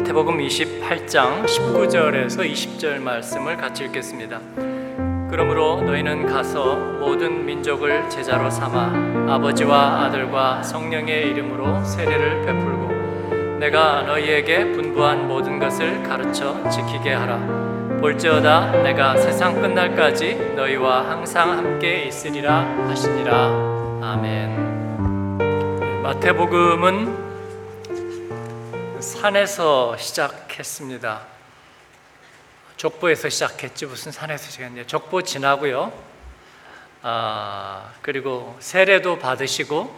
마태복음 0.00 0.38
28장 0.38 1.44
19절에서 1.44 2.50
20절 2.50 3.00
말씀을 3.00 3.58
같이 3.58 3.84
읽겠습니다. 3.84 4.40
그러므로 5.30 5.82
너희는 5.82 6.26
가서 6.26 6.76
모든 6.98 7.44
민족을 7.44 8.08
제자로 8.08 8.48
삼아 8.48 9.34
아버지와 9.34 10.04
아들과 10.04 10.62
성령의 10.62 11.28
이름으로 11.28 11.84
세례를 11.84 12.46
베풀고 12.46 13.58
내가 13.58 14.02
너희에게 14.04 14.72
분부한 14.72 15.28
모든 15.28 15.58
것을 15.58 16.02
가르쳐 16.02 16.56
지키게 16.70 17.12
하라. 17.12 17.98
볼지어다 18.00 18.82
내가 18.82 19.18
세상 19.18 19.60
끝날까지 19.60 20.54
너희와 20.56 21.10
항상 21.10 21.50
함께 21.50 22.04
있으리라 22.04 22.60
하시니라. 22.88 24.00
아멘. 24.02 24.70
마태복음은 26.02 27.19
산에서 29.00 29.96
시작했습니다. 29.96 31.22
족보에서 32.76 33.28
시작했지 33.30 33.86
무슨 33.86 34.12
산에서 34.12 34.50
시작했냐? 34.50 34.86
족보 34.86 35.22
지나고요. 35.22 35.92
아 37.02 37.92
그리고 38.02 38.56
세례도 38.60 39.18
받으시고 39.18 39.94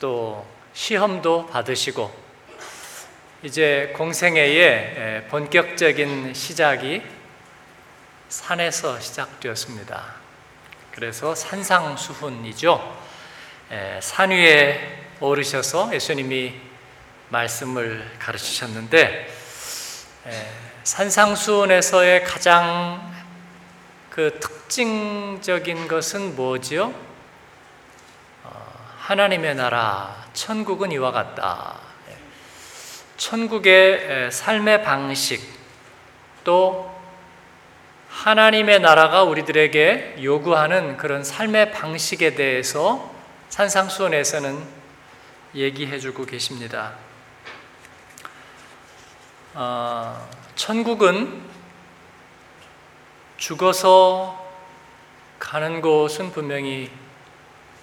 또 0.00 0.46
시험도 0.72 1.48
받으시고 1.48 2.26
이제 3.42 3.92
공생애의 3.96 5.28
본격적인 5.28 6.32
시작이 6.32 7.02
산에서 8.28 8.98
시작되었습니다. 8.98 10.14
그래서 10.92 11.34
산상수훈이죠. 11.34 12.98
산 14.00 14.30
위에 14.30 15.04
오르셔서 15.20 15.94
예수님이 15.94 16.65
말씀을 17.28 18.10
가르치셨는데 18.18 19.32
산상수훈에서의 20.84 22.24
가장 22.24 23.14
그 24.10 24.38
특징적인 24.40 25.88
것은 25.88 26.36
뭐지요? 26.36 26.94
어, 28.44 28.94
하나님의 28.98 29.54
나라 29.56 30.26
천국은 30.32 30.92
이와 30.92 31.12
같다. 31.12 31.80
천국의 33.16 34.30
삶의 34.30 34.82
방식 34.82 35.40
또 36.44 36.94
하나님의 38.08 38.80
나라가 38.80 39.22
우리들에게 39.24 40.16
요구하는 40.22 40.96
그런 40.96 41.24
삶의 41.24 41.72
방식에 41.72 42.34
대해서 42.34 43.14
산상수훈에서는 43.48 44.62
얘기해 45.54 45.98
주고 45.98 46.24
계십니다. 46.24 47.05
어, 49.58 50.28
천국은 50.54 51.40
죽어서 53.38 54.46
가는 55.38 55.80
곳은 55.80 56.30
분명히 56.30 56.90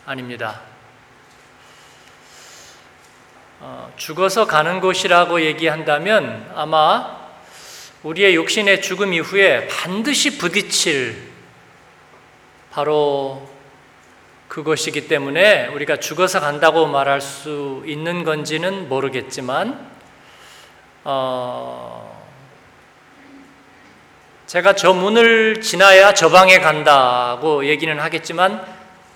아닙니다. 0.06 0.62
어, 3.60 3.92
죽어서 3.98 4.46
가는 4.46 4.82
곳이라고 4.82 5.42
얘기한다면 5.42 6.52
아마 6.54 7.18
우리의 8.04 8.36
육신의 8.36 8.84
죽음 8.84 9.12
이후에 9.12 9.68
반드시 9.68 10.38
부딪힐 10.38 11.32
바로 12.70 13.50
그것이기 14.48 15.08
때문에 15.08 15.70
우리가 15.70 15.98
죽어서 15.98 16.40
간다고 16.40 16.86
말할 16.86 17.20
수 17.20 17.82
있는 17.88 18.24
건지는 18.24 18.88
모르겠지만 18.90 19.93
어, 21.03 22.24
제가 24.47 24.74
저 24.75 24.94
문을 24.94 25.62
지나야 25.62 26.14
저 26.14 26.30
방에 26.30 26.59
간다고 26.59 27.66
얘기는 27.66 28.00
하겠지만 28.00 28.66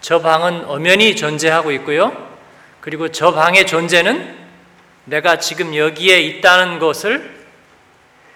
저 0.02 0.22
방은 0.22 0.66
엄연히 0.66 1.16
존재하고 1.16 1.72
있고요. 1.74 2.12
그리고 2.81 3.09
저 3.09 3.34
방의 3.34 3.66
존재는 3.68 4.38
내가 5.06 5.40
지금 5.40 5.75
여기에 5.75 6.20
있다는 6.22 6.80
것을 6.80 7.46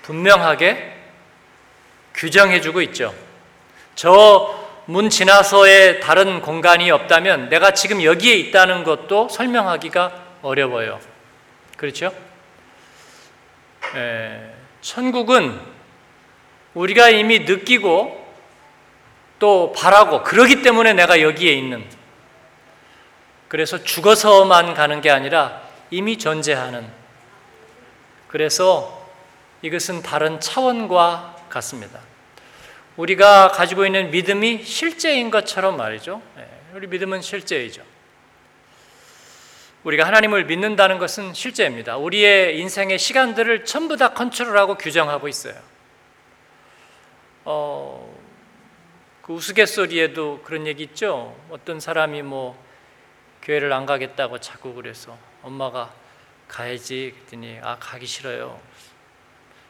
분명하게 0.03 0.97
규정해주고 2.13 2.81
있죠. 2.81 3.13
저 3.95 4.61
문 4.85 5.09
지나서의 5.09 5.99
다른 6.01 6.41
공간이 6.41 6.89
없다면 6.91 7.49
내가 7.49 7.71
지금 7.71 8.03
여기에 8.03 8.35
있다는 8.35 8.83
것도 8.83 9.29
설명하기가 9.29 10.11
어려워요. 10.41 10.99
그렇죠? 11.77 12.13
에, 13.95 14.53
천국은 14.81 15.59
우리가 16.73 17.09
이미 17.09 17.39
느끼고 17.39 18.21
또 19.39 19.73
바라고 19.75 20.23
그러기 20.23 20.61
때문에 20.61 20.93
내가 20.93 21.21
여기에 21.21 21.51
있는 21.53 21.83
그래서 23.47 23.83
죽어서만 23.83 24.73
가는 24.73 25.01
게 25.01 25.09
아니라 25.09 25.61
이미 25.89 26.17
존재하는 26.17 26.87
그래서 28.27 29.09
이것은 29.61 30.03
다른 30.03 30.39
차원과 30.39 31.47
같습니다. 31.49 31.99
우리가 32.95 33.49
가지고 33.49 33.85
있는 33.85 34.09
믿음이 34.11 34.63
실제인 34.63 35.29
것처럼 35.29 35.75
말이죠. 35.75 36.21
우리 36.73 36.87
믿음은 36.87 37.21
실제이죠. 37.21 37.83
우리가 39.83 40.05
하나님을 40.05 40.45
믿는다는 40.45 40.99
것은 40.99 41.33
실제입니다. 41.33 41.97
우리의 41.97 42.59
인생의 42.59 42.99
시간들을 42.99 43.65
전부 43.65 43.97
다 43.97 44.13
컨트롤하고 44.13 44.75
규정하고 44.75 45.27
있어요. 45.27 45.55
어, 47.45 48.15
그 49.23 49.33
우스갯소리에도 49.33 50.41
그런 50.43 50.67
얘기 50.67 50.83
있죠. 50.83 51.35
어떤 51.49 51.79
사람이 51.79 52.21
뭐 52.21 52.61
교회를 53.41 53.73
안 53.73 53.87
가겠다고 53.87 54.39
자꾸 54.39 54.75
그래서 54.75 55.17
엄마가 55.41 55.91
가야지 56.47 57.13
그랬더니 57.15 57.59
아 57.63 57.77
가기 57.79 58.05
싫어요. 58.05 58.59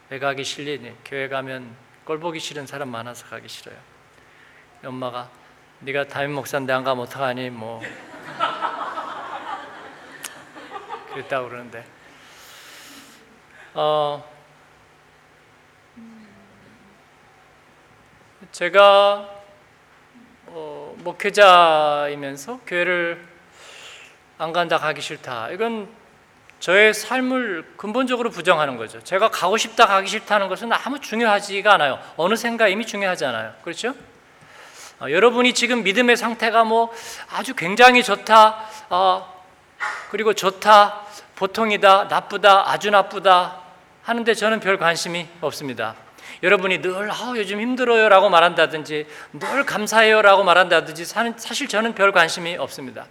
왜 0.09 0.19
가기 0.19 0.43
싫니? 0.43 0.93
교회 1.05 1.29
가면 1.29 1.73
꼴 2.03 2.19
보기 2.19 2.39
싫은 2.39 2.67
사람 2.67 2.89
많아서 2.89 3.27
가기 3.27 3.47
싫어요. 3.47 3.77
엄마가 4.83 5.29
네가 5.79 6.07
담임 6.07 6.33
목사인데 6.33 6.73
안 6.73 6.83
가면 6.83 7.05
어떡하니? 7.05 7.49
뭐 7.49 7.81
그랬다고 11.11 11.49
그러는데 11.49 11.85
어, 13.73 14.23
제가 18.51 19.29
어, 20.47 20.95
목회자이면서 20.97 22.59
교회를 22.65 23.25
안 24.37 24.51
간다 24.51 24.77
가기 24.77 25.01
싫다 25.01 25.51
이건 25.51 25.87
저의 26.59 26.93
삶을 26.93 27.73
근본적으로 27.75 28.29
부정하는 28.29 28.77
거죠. 28.77 29.03
제가 29.03 29.31
가고 29.31 29.57
싶다 29.57 29.87
가기 29.87 30.07
싫다는 30.07 30.47
것은 30.47 30.71
아무 30.71 30.99
중요하지가 30.99 31.73
않아요. 31.73 31.99
어느 32.17 32.35
생각 32.35 32.67
이미 32.67 32.85
중요하지 32.85 33.25
않아요. 33.25 33.53
그렇죠? 33.63 33.95
어, 34.99 35.09
여러분이 35.09 35.55
지금 35.55 35.81
믿음의 35.81 36.17
상태가 36.17 36.63
뭐 36.63 36.93
아주 37.31 37.55
굉장히 37.55 38.03
좋다, 38.03 38.63
어, 38.91 39.40
그리고 40.09 40.33
좋다, 40.33 41.05
보통이다, 41.35 42.05
나쁘다, 42.05 42.69
아주 42.71 42.89
나쁘다 42.89 43.61
하는데 44.03 44.33
저는 44.33 44.59
별 44.59 44.77
관심이 44.77 45.27
없습니다. 45.41 45.95
여러분이 46.43 46.81
늘 46.81 47.11
아, 47.11 47.33
요즘 47.35 47.61
힘들어요 47.61 48.09
라고 48.09 48.29
말한다든지 48.29 49.05
늘 49.33 49.65
감사해요 49.65 50.21
라고 50.21 50.43
말한다든지 50.43 51.05
사실 51.05 51.67
저는 51.67 51.93
별 51.93 52.11
관심이 52.11 52.57
없습니다. 52.57 53.05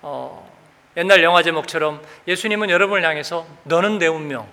어, 0.00 0.50
옛날 0.96 1.22
영화 1.22 1.42
제목처럼 1.42 2.02
예수님은 2.26 2.70
여러분을 2.70 3.04
향해서 3.04 3.46
너는 3.64 3.98
내 3.98 4.06
운명 4.06 4.48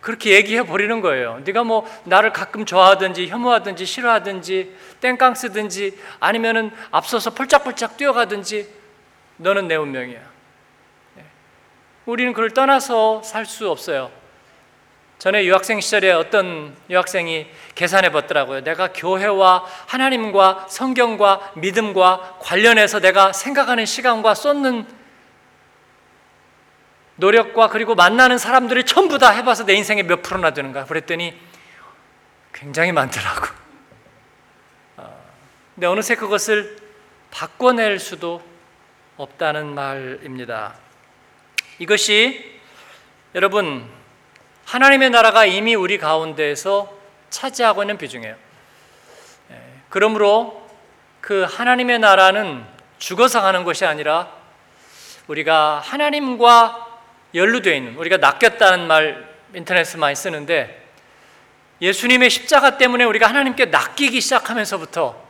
그렇게 0.00 0.32
얘기해 0.32 0.66
버리는 0.66 1.00
거예요. 1.00 1.40
네가 1.44 1.64
뭐 1.64 1.90
나를 2.04 2.32
가끔 2.32 2.66
좋아하든지 2.66 3.28
혐오하든지 3.28 3.86
싫어하든지 3.86 4.76
땡깡 5.00 5.34
쓰든지 5.34 5.98
아니면은 6.20 6.70
앞서서 6.90 7.30
펄짝펄짝 7.30 7.96
뛰어가든지 7.96 8.68
너는 9.36 9.68
내 9.68 9.76
운명이야. 9.76 10.20
네. 11.16 11.24
우리는 12.06 12.32
그걸 12.32 12.50
떠나서 12.50 13.22
살 13.22 13.46
수 13.46 13.70
없어요. 13.70 14.10
전에 15.18 15.44
유학생 15.44 15.80
시절에 15.80 16.12
어떤 16.12 16.76
유학생이 16.90 17.46
계산해 17.74 18.10
봤더라고요. 18.10 18.62
내가 18.62 18.92
교회와 18.92 19.64
하나님과 19.86 20.66
성경과 20.68 21.52
믿음과 21.54 22.38
관련해서 22.40 23.00
내가 23.00 23.32
생각하는 23.32 23.86
시간과 23.86 24.34
쏟는 24.34 24.86
노력과 27.16 27.68
그리고 27.68 27.94
만나는 27.94 28.38
사람들이 28.38 28.84
전부 28.84 29.18
다 29.18 29.30
해봐서 29.30 29.64
내 29.64 29.74
인생에 29.74 30.02
몇 30.02 30.20
프로나 30.20 30.52
되는가 30.52 30.84
그랬더니 30.84 31.38
굉장히 32.52 32.92
많더라고. 32.92 33.46
어, 34.96 35.24
근데 35.74 35.86
어느새 35.86 36.16
그것을 36.16 36.76
바꿔낼 37.30 37.98
수도 37.98 38.42
없다는 39.16 39.74
말입니다. 39.74 40.74
이것이 41.78 42.60
여러분, 43.34 43.88
하나님의 44.64 45.10
나라가 45.10 45.44
이미 45.44 45.74
우리 45.74 45.98
가운데에서 45.98 46.92
차지하고 47.30 47.82
있는 47.82 47.98
비중이에요. 47.98 48.36
예, 49.50 49.60
그러므로 49.88 50.68
그 51.20 51.42
하나님의 51.42 51.98
나라는 51.98 52.64
죽어서 52.98 53.40
가는 53.40 53.64
것이 53.64 53.84
아니라 53.84 54.30
우리가 55.26 55.80
하나님과 55.80 57.00
연루되어 57.34 57.74
있는 57.74 57.96
우리가 57.96 58.18
낚였다는 58.18 58.86
말 58.86 59.34
인터넷에 59.54 59.98
많이 59.98 60.14
쓰는데 60.14 60.82
예수님의 61.80 62.30
십자가 62.30 62.78
때문에 62.78 63.04
우리가 63.04 63.28
하나님께 63.28 63.66
낚이기 63.66 64.20
시작하면서부터 64.20 65.22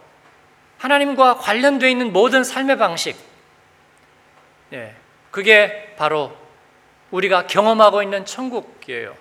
하나님과 0.79 1.39
관련되어 1.39 1.89
있는 1.89 2.13
모든 2.13 2.45
삶의 2.45 2.77
방식 2.79 3.34
예, 4.75 4.95
그게 5.31 5.95
바로 5.97 6.37
우리가 7.11 7.47
경험하고 7.47 8.03
있는 8.03 8.25
천국이에요. 8.25 9.17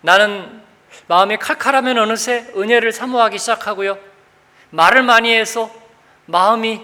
나는 0.00 0.62
마음이 1.08 1.36
칼칼하면 1.38 1.98
어느새 1.98 2.46
은혜를 2.56 2.92
사모하기 2.92 3.38
시작하고요. 3.38 3.98
말을 4.70 5.02
많이 5.02 5.34
해서 5.34 5.70
마음이 6.26 6.80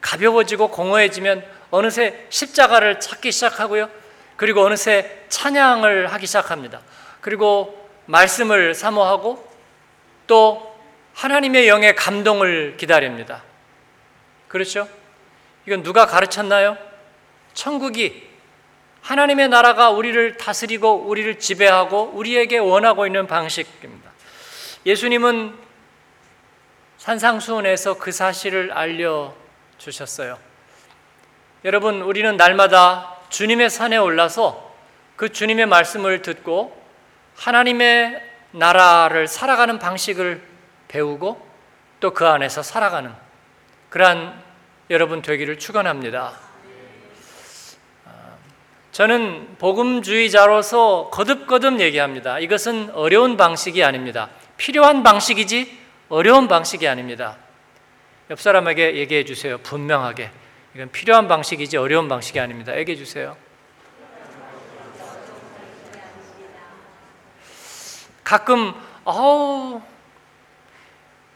가벼워지고 0.00 0.70
공허해지면 0.70 1.44
어느새 1.70 2.26
십자가를 2.28 2.98
찾기 2.98 3.30
시작하고요. 3.30 3.88
그리고 4.36 4.62
어느새 4.62 5.24
찬양을 5.28 6.12
하기 6.12 6.26
시작합니다. 6.26 6.80
그리고 7.20 7.88
말씀을 8.06 8.74
사모하고 8.74 9.46
또 10.26 10.76
하나님의 11.14 11.68
영의 11.68 11.94
감동을 11.94 12.76
기다립니다. 12.76 13.42
그렇죠? 14.48 14.88
이건 15.68 15.82
누가 15.82 16.06
가르쳤나요? 16.06 16.78
천국이 17.52 18.26
하나님의 19.02 19.50
나라가 19.50 19.90
우리를 19.90 20.38
다스리고 20.38 21.02
우리를 21.02 21.38
지배하고 21.38 22.12
우리에게 22.14 22.56
원하고 22.56 23.04
있는 23.04 23.26
방식입니다. 23.26 24.10
예수님은 24.86 25.54
산상수훈에서 26.96 27.98
그 27.98 28.12
사실을 28.12 28.72
알려 28.72 29.34
주셨어요. 29.76 30.38
여러분, 31.66 32.00
우리는 32.00 32.34
날마다 32.38 33.18
주님의 33.28 33.68
산에 33.68 33.98
올라서 33.98 34.74
그 35.16 35.28
주님의 35.28 35.66
말씀을 35.66 36.22
듣고 36.22 36.82
하나님의 37.36 38.22
나라를 38.52 39.28
살아가는 39.28 39.78
방식을 39.78 40.42
배우고 40.88 41.46
또 42.00 42.14
그 42.14 42.26
안에서 42.26 42.62
살아가는 42.62 43.12
그러한 43.90 44.47
여러분 44.90 45.20
되기를 45.20 45.58
축원합니다. 45.58 46.32
저는 48.90 49.56
복음주의자로서 49.58 51.10
거듭거듭 51.12 51.78
얘기합니다. 51.80 52.38
이것은 52.38 52.90
어려운 52.94 53.36
방식이 53.36 53.84
아닙니다. 53.84 54.30
필요한 54.56 55.02
방식이지 55.02 55.78
어려운 56.08 56.48
방식이 56.48 56.88
아닙니다. 56.88 57.36
옆 58.30 58.40
사람에게 58.40 58.96
얘기해 58.96 59.24
주세요. 59.24 59.58
분명하게. 59.58 60.30
이건 60.74 60.90
필요한 60.90 61.28
방식이지 61.28 61.76
어려운 61.76 62.08
방식이 62.08 62.40
아닙니다. 62.40 62.76
얘기해 62.76 62.96
주세요. 62.96 63.36
가끔 68.24 68.74
어우 69.04 69.80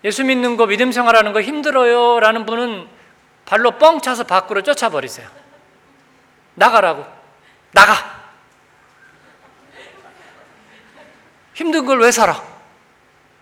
예수 0.04 0.24
믿는 0.24 0.56
거 0.56 0.66
믿음 0.66 0.90
생활하는 0.90 1.32
거 1.32 1.40
힘들어요라는 1.40 2.44
분은 2.44 3.01
발로 3.46 3.72
뻥 3.78 4.00
차서 4.00 4.24
밖으로 4.24 4.62
쫓아버리세요. 4.62 5.28
나가라고. 6.54 7.04
나가. 7.72 8.22
힘든 11.54 11.84
걸 11.86 11.98
왜 12.00 12.10
살아? 12.10 12.42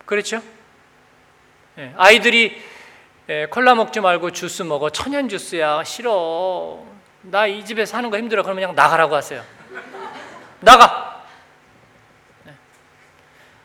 그렇죠? 0.04 0.42
예, 1.78 1.94
아이들이 1.96 2.60
예, 3.28 3.46
콜라 3.46 3.74
먹지 3.76 4.00
말고 4.00 4.32
주스 4.32 4.62
먹어. 4.62 4.90
천연 4.90 5.28
주스야. 5.28 5.84
싫어. 5.84 6.84
나 7.22 7.46
이 7.46 7.64
집에 7.64 7.86
사는 7.86 8.10
거 8.10 8.16
힘들어. 8.18 8.42
그러면 8.42 8.62
그냥 8.62 8.74
나가라고 8.74 9.14
하세요. 9.14 9.44
나가. 10.58 11.22
예. 12.48 12.54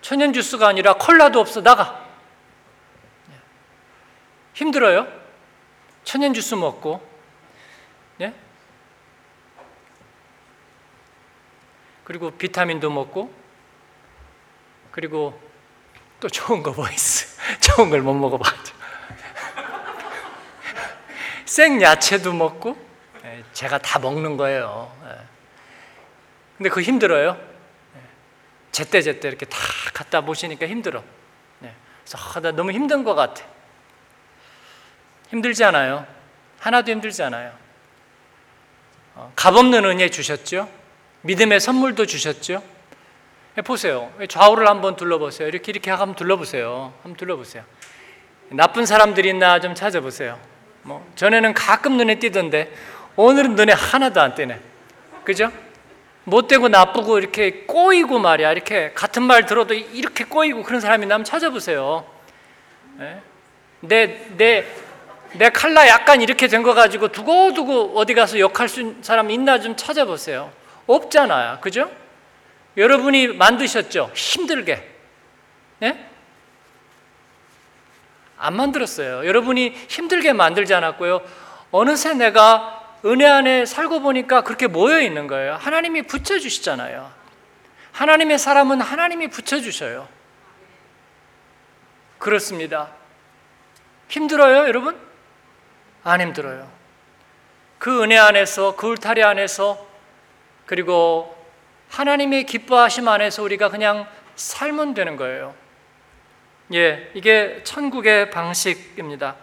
천연 0.01 0.33
주스가 0.33 0.67
아니라 0.67 0.93
콜라도 0.93 1.39
없어. 1.39 1.61
나가. 1.63 2.05
예. 3.31 3.35
힘들어요? 4.53 5.07
천연 6.05 6.33
주스 6.33 6.55
먹고. 6.55 7.05
예? 8.21 8.33
그리고 12.05 12.31
비타민도 12.31 12.89
먹고 12.89 13.33
그리고 14.91 15.37
또 16.21 16.29
좋은 16.29 16.63
거 16.63 16.71
뭐 16.71 16.87
있어? 16.89 17.27
좋은 17.59 17.89
걸 17.89 18.01
못 18.01 18.13
먹어봤죠. 18.13 18.73
생 21.45 21.81
야채도 21.81 22.33
먹고 22.33 22.77
예, 23.25 23.43
제가 23.53 23.77
다 23.79 23.99
먹는 23.99 24.37
거예요. 24.37 24.91
예. 25.05 25.09
근데 26.57 26.69
그거 26.69 26.81
힘들어요. 26.81 27.37
예. 27.95 27.99
제때 28.71 29.01
제때 29.01 29.27
이렇게 29.27 29.45
다 29.45 29.57
갖다 29.93 30.21
보시니까 30.21 30.67
힘들어. 30.67 31.03
그래서 31.59 32.17
아, 32.19 32.39
나 32.39 32.51
너무 32.51 32.71
힘든 32.71 33.03
것 33.03 33.15
같아. 33.15 33.43
힘들지 35.35 35.65
않아요. 35.65 36.05
하나도 36.59 36.91
힘들지 36.91 37.21
않아요. 37.23 37.51
어, 39.15 39.31
값없는 39.35 39.83
은혜 39.83 40.09
주셨죠. 40.09 40.69
믿음의 41.21 41.59
선물도 41.59 42.05
주셨죠. 42.05 42.63
보세요. 43.65 44.11
좌우를 44.29 44.67
한번 44.67 44.95
둘러보세요. 44.95 45.47
이렇게 45.47 45.71
이렇게 45.71 45.91
한번 45.91 46.15
둘러보세요. 46.15 46.93
한번 47.03 47.17
둘러보세요. 47.17 47.63
나쁜 48.49 48.85
사람들이 48.85 49.29
있나 49.29 49.59
좀 49.59 49.75
찾아보세요. 49.75 50.39
뭐 50.83 51.05
전에는 51.15 51.53
가끔 51.53 51.97
눈에 51.97 52.19
띄던데 52.19 52.71
오늘은 53.15 53.55
눈에 53.55 53.73
하나도 53.73 54.21
안 54.21 54.35
띄네. 54.35 54.59
그죠? 55.23 55.51
못되고 56.25 56.69
나쁘고 56.69 57.17
이렇게 57.17 57.65
꼬이고 57.65 58.19
말이야. 58.19 58.51
이렇게 58.51 58.91
같은 58.93 59.23
말 59.23 59.45
들어도 59.45 59.73
이렇게 59.73 60.23
꼬이고 60.23 60.63
그런 60.63 60.79
사람이 60.79 61.05
나면 61.05 61.23
찾아보세요. 61.25 62.05
내, 63.81 64.27
내, 64.37 64.65
내 65.37 65.49
칼라 65.49 65.87
약간 65.87 66.21
이렇게 66.21 66.47
된 66.47 66.63
거 66.63 66.73
가지고 66.73 67.09
두고두고 67.09 67.97
어디 67.97 68.13
가서 68.13 68.39
욕할 68.39 68.67
수 68.69 68.81
있는 68.81 69.03
사람 69.03 69.29
있나 69.29 69.59
좀 69.59 69.75
찾아보세요. 69.75 70.51
없잖아요. 70.87 71.59
그죠? 71.61 71.91
여러분이 72.77 73.27
만드셨죠? 73.29 74.11
힘들게. 74.15 74.91
네? 75.79 76.09
안 78.37 78.55
만들었어요. 78.55 79.25
여러분이 79.25 79.69
힘들게 79.87 80.33
만들지 80.33 80.73
않았고요. 80.73 81.21
어느새 81.71 82.13
내가 82.13 82.95
은혜 83.05 83.25
안에 83.25 83.65
살고 83.65 84.01
보니까 84.01 84.41
그렇게 84.41 84.67
모여 84.67 84.99
있는 84.99 85.27
거예요. 85.27 85.55
하나님이 85.55 86.03
붙여주시잖아요. 86.03 87.11
하나님의 87.91 88.39
사람은 88.39 88.81
하나님이 88.81 89.27
붙여주셔요. 89.29 90.07
그렇습니다. 92.17 92.89
힘들어요, 94.09 94.67
여러분? 94.67 94.99
안 96.05 96.21
힘들어요. 96.21 96.71
그 97.79 98.03
은혜 98.03 98.17
안에서, 98.17 98.75
그 98.75 98.87
울타리 98.87 99.23
안에서, 99.23 99.85
그리고 100.65 101.35
하나님의 101.89 102.45
기뻐하심 102.45 103.07
안에서 103.07 103.43
우리가 103.43 103.69
그냥 103.69 104.07
살면 104.35 104.93
되는 104.93 105.17
거예요. 105.17 105.55
예, 106.73 107.11
이게 107.15 107.61
천국의 107.63 108.29
방식입니다. 108.29 109.35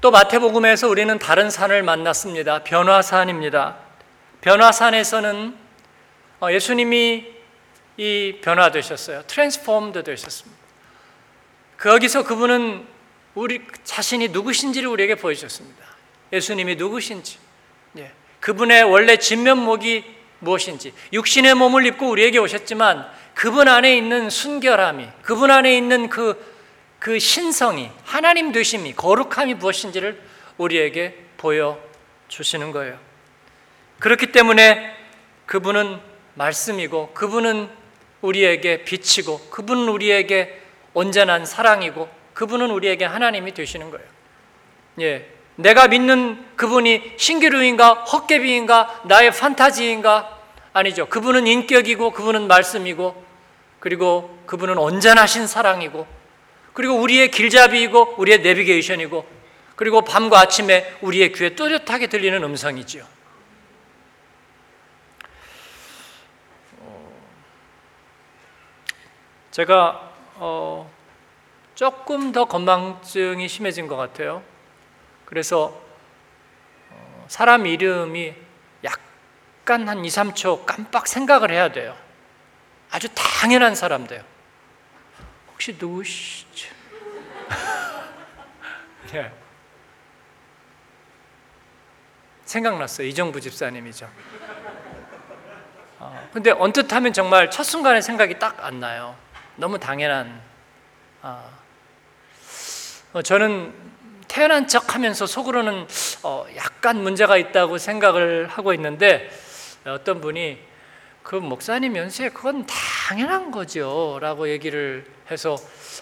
또 0.00 0.10
마태복음에서 0.10 0.88
우리는 0.88 1.18
다른 1.18 1.50
산을 1.50 1.82
만났습니다. 1.82 2.64
변화산입니다. 2.64 3.76
변화산에서는 4.40 5.56
어, 6.40 6.50
예수님이 6.50 7.34
이 7.98 8.38
변화되셨어요. 8.42 9.22
transformed 9.26 10.04
되셨습니다. 10.04 10.58
거기서 11.78 12.24
그분은 12.24 12.95
우리 13.36 13.60
자신이 13.84 14.28
누구신지를 14.28 14.88
우리에게 14.88 15.14
보여주셨습니다. 15.14 15.84
예수님이 16.32 16.74
누구신지, 16.76 17.38
예. 17.98 18.10
그분의 18.40 18.84
원래 18.84 19.18
진면목이 19.18 20.04
무엇인지 20.38 20.92
육신의 21.12 21.54
몸을 21.54 21.86
입고 21.86 22.08
우리에게 22.08 22.38
오셨지만 22.38 23.06
그분 23.34 23.68
안에 23.68 23.96
있는 23.96 24.30
순결함이 24.30 25.06
그분 25.22 25.50
안에 25.50 25.76
있는 25.76 26.08
그, 26.08 26.42
그 26.98 27.18
신성이 27.18 27.90
하나님 28.04 28.52
되심이 28.52 28.94
거룩함이 28.94 29.54
무엇인지를 29.54 30.20
우리에게 30.56 31.16
보여주시는 31.36 32.72
거예요. 32.72 32.98
그렇기 33.98 34.32
때문에 34.32 34.94
그분은 35.44 36.00
말씀이고 36.34 37.12
그분은 37.12 37.68
우리에게 38.22 38.84
빛이고 38.84 39.50
그분은 39.50 39.88
우리에게 39.88 40.62
온전한 40.94 41.44
사랑이고 41.44 42.15
그분은 42.36 42.70
우리에게 42.70 43.06
하나님이 43.06 43.54
되시는 43.54 43.90
거예요. 43.90 44.06
예. 45.00 45.26
내가 45.56 45.88
믿는 45.88 46.44
그분이 46.56 47.14
신기루인가 47.16 47.94
헛개비인가 47.94 49.04
나의 49.06 49.30
판타지인가 49.30 50.38
아니죠. 50.74 51.06
그분은 51.06 51.46
인격이고 51.46 52.10
그분은 52.10 52.46
말씀이고 52.46 53.24
그리고 53.80 54.38
그분은 54.44 54.76
온전하신 54.76 55.46
사랑이고 55.46 56.06
그리고 56.74 56.96
우리의 56.96 57.30
길잡이이고 57.30 58.16
우리의 58.18 58.42
내비게이션이고 58.42 59.26
그리고 59.74 60.02
밤과 60.02 60.38
아침에 60.40 60.94
우리의 61.00 61.32
귀에 61.32 61.54
또렷하게 61.54 62.08
들리는 62.08 62.44
음성이지요. 62.44 63.02
제가 69.52 70.12
어, 70.34 70.95
조금 71.76 72.32
더 72.32 72.46
건망증이 72.46 73.46
심해진 73.48 73.86
것 73.86 73.96
같아요. 73.96 74.42
그래서 75.26 75.78
어, 76.90 77.24
사람 77.28 77.66
이름이 77.66 78.34
약간 78.82 79.86
한 79.86 80.02
2, 80.04 80.08
3초 80.08 80.64
깜빡 80.64 81.06
생각을 81.06 81.50
해야 81.50 81.70
돼요. 81.70 81.94
아주 82.90 83.08
당연한 83.14 83.74
사람들. 83.74 84.24
혹시 85.52 85.76
누구시죠? 85.78 86.74
예. 89.14 89.30
생각났어요. 92.46 93.06
이정부 93.06 93.38
집사님이죠. 93.40 94.08
어, 95.98 96.28
근데 96.32 96.52
언뜻 96.52 96.90
하면 96.90 97.12
정말 97.12 97.50
첫 97.50 97.64
순간에 97.64 98.00
생각이 98.00 98.38
딱 98.38 98.60
안 98.64 98.80
나요. 98.80 99.14
너무 99.56 99.78
당연한. 99.78 100.40
아, 101.20 101.50
어, 101.50 101.65
저는 103.22 103.72
태어난 104.28 104.68
척 104.68 104.94
하면서 104.94 105.26
속으로는 105.26 105.86
어, 106.22 106.46
약간 106.56 107.02
문제가 107.02 107.36
있다고 107.36 107.78
생각을 107.78 108.48
하고 108.48 108.74
있는데 108.74 109.30
어떤 109.86 110.20
분이 110.20 110.58
그 111.22 111.36
목사님 111.36 111.96
연세 111.96 112.28
그건 112.28 112.66
당연한 112.66 113.50
거죠 113.50 114.18
라고 114.20 114.48
얘기를 114.48 115.06
해서 115.30 115.56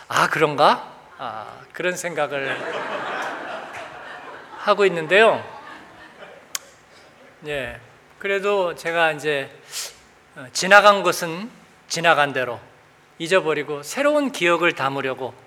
아 0.09 0.29
그런가? 0.29 0.93
아, 1.17 1.61
그런 1.73 1.97
생각을 1.97 2.57
하고 4.59 4.85
있는데요. 4.87 5.45
예. 7.47 7.79
그래도 8.19 8.75
제가 8.75 9.13
이제 9.13 9.51
어, 10.35 10.47
지나간 10.53 11.03
것은 11.03 11.51
지나간 11.89 12.33
대로 12.33 12.59
잊어버리고 13.19 13.83
새로운 13.83 14.33
기억을 14.33 14.73
담으려고 14.73 15.44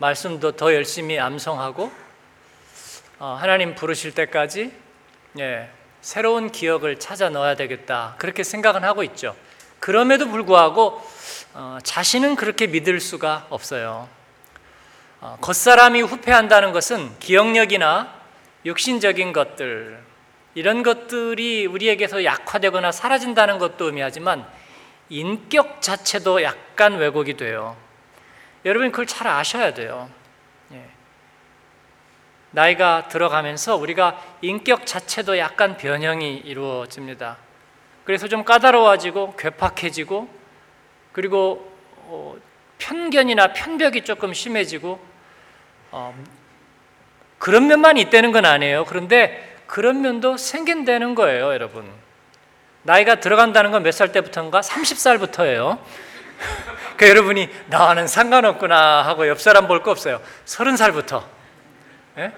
말씀도 0.00 0.52
더 0.52 0.74
열심히 0.74 1.18
암송하고 1.18 1.92
어, 3.18 3.36
하나님 3.38 3.74
부르실 3.74 4.14
때까지 4.14 4.72
예, 5.38 5.68
새로운 6.00 6.50
기억을 6.50 6.98
찾아 6.98 7.28
넣어야 7.28 7.54
되겠다 7.54 8.14
그렇게 8.16 8.42
생각은 8.42 8.82
하고 8.82 9.02
있죠. 9.04 9.36
그럼에도 9.78 10.26
불구하고 10.28 11.02
어, 11.52 11.78
자신은 11.82 12.36
그렇게 12.36 12.66
믿을 12.66 12.98
수가 12.98 13.46
없어요. 13.50 14.08
어, 15.20 15.36
겉사람이 15.42 16.00
후패한다는 16.00 16.72
것은 16.72 17.18
기억력이나 17.18 18.14
육신적인 18.64 19.34
것들 19.34 20.02
이런 20.54 20.82
것들이 20.82 21.66
우리에게서 21.66 22.24
약화되거나 22.24 22.90
사라진다는 22.90 23.58
것도 23.58 23.84
의미하지만 23.84 24.46
인격 25.10 25.82
자체도 25.82 26.42
약간 26.42 26.96
왜곡이 26.96 27.36
돼요. 27.36 27.76
여러분 28.64 28.90
그걸 28.90 29.06
잘 29.06 29.26
아셔야 29.26 29.72
돼요. 29.74 30.10
예. 30.72 30.84
나이가 32.50 33.08
들어가면서 33.08 33.76
우리가 33.76 34.22
인격 34.42 34.86
자체도 34.86 35.38
약간 35.38 35.76
변형이 35.76 36.36
이루어집니다. 36.38 37.36
그래서 38.04 38.28
좀 38.28 38.44
까다로워지고 38.44 39.36
괴팍해지고 39.36 40.28
그리고 41.12 41.72
어, 42.06 42.36
편견이나 42.78 43.52
편벽이 43.52 44.02
조금 44.04 44.34
심해지고 44.34 45.00
어, 45.92 46.14
그런 47.38 47.66
면만 47.66 47.96
있다는 47.96 48.32
건 48.32 48.44
아니에요. 48.44 48.84
그런데 48.84 49.56
그런 49.66 50.02
면도 50.02 50.36
생긴다는 50.36 51.14
거예요, 51.14 51.52
여러분. 51.52 51.88
나이가 52.82 53.16
들어간다는 53.20 53.70
건 53.70 53.82
몇 53.82 53.92
살 53.92 54.12
때부터인가? 54.12 54.60
30살부터예요. 54.60 55.78
그 57.00 57.08
여러분이 57.08 57.48
나와는 57.68 58.06
상관없구나 58.06 59.00
하고 59.06 59.26
옆 59.26 59.40
사람 59.40 59.66
볼 59.66 59.82
거 59.82 59.90
없어요. 59.90 60.20
30살부터. 60.44 61.24
예? 62.18 62.30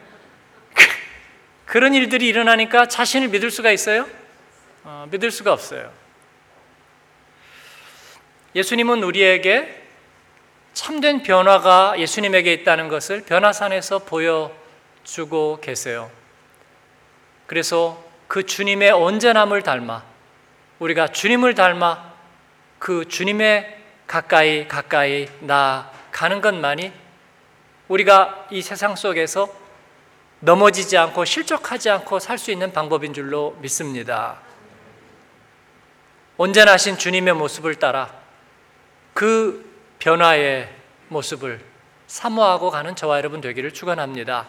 그런 1.66 1.94
일들이 1.94 2.28
일어나니까 2.28 2.86
자신을 2.86 3.26
믿을 3.26 3.50
수가 3.50 3.72
있어요? 3.72 4.06
어, 4.84 5.08
믿을 5.10 5.32
수가 5.32 5.52
없어요. 5.52 5.90
예수님은 8.54 9.02
우리에게 9.02 9.82
참된 10.74 11.24
변화가 11.24 11.94
예수님에게 11.98 12.52
있다는 12.52 12.86
것을 12.86 13.24
변화산에서 13.24 14.04
보여주고 14.04 15.58
계세요. 15.60 16.08
그래서 17.48 18.00
그 18.28 18.46
주님의 18.46 18.92
온전함을 18.92 19.62
닮아 19.62 20.04
우리가 20.78 21.08
주님을 21.08 21.56
닮아 21.56 22.12
그 22.78 23.08
주님의 23.08 23.81
가까이 24.12 24.68
가까이 24.68 25.26
나가는 25.40 26.42
것만이 26.42 26.92
우리가 27.88 28.46
이 28.50 28.60
세상 28.60 28.94
속에서 28.94 29.48
넘어지지 30.40 30.98
않고 30.98 31.24
실족하지 31.24 31.88
않고 31.88 32.18
살 32.18 32.36
수 32.36 32.50
있는 32.50 32.74
방법인 32.74 33.14
줄로 33.14 33.56
믿습니다. 33.62 34.36
온전하 36.36 36.76
신 36.76 36.98
주님의 36.98 37.32
모습을 37.32 37.76
따라 37.76 38.12
그 39.14 39.64
변화의 39.98 40.68
모습을 41.08 41.64
사모하고 42.06 42.68
가는 42.68 42.94
저와 42.94 43.16
여러분 43.16 43.40
되기를 43.40 43.72
축원합니다. 43.72 44.46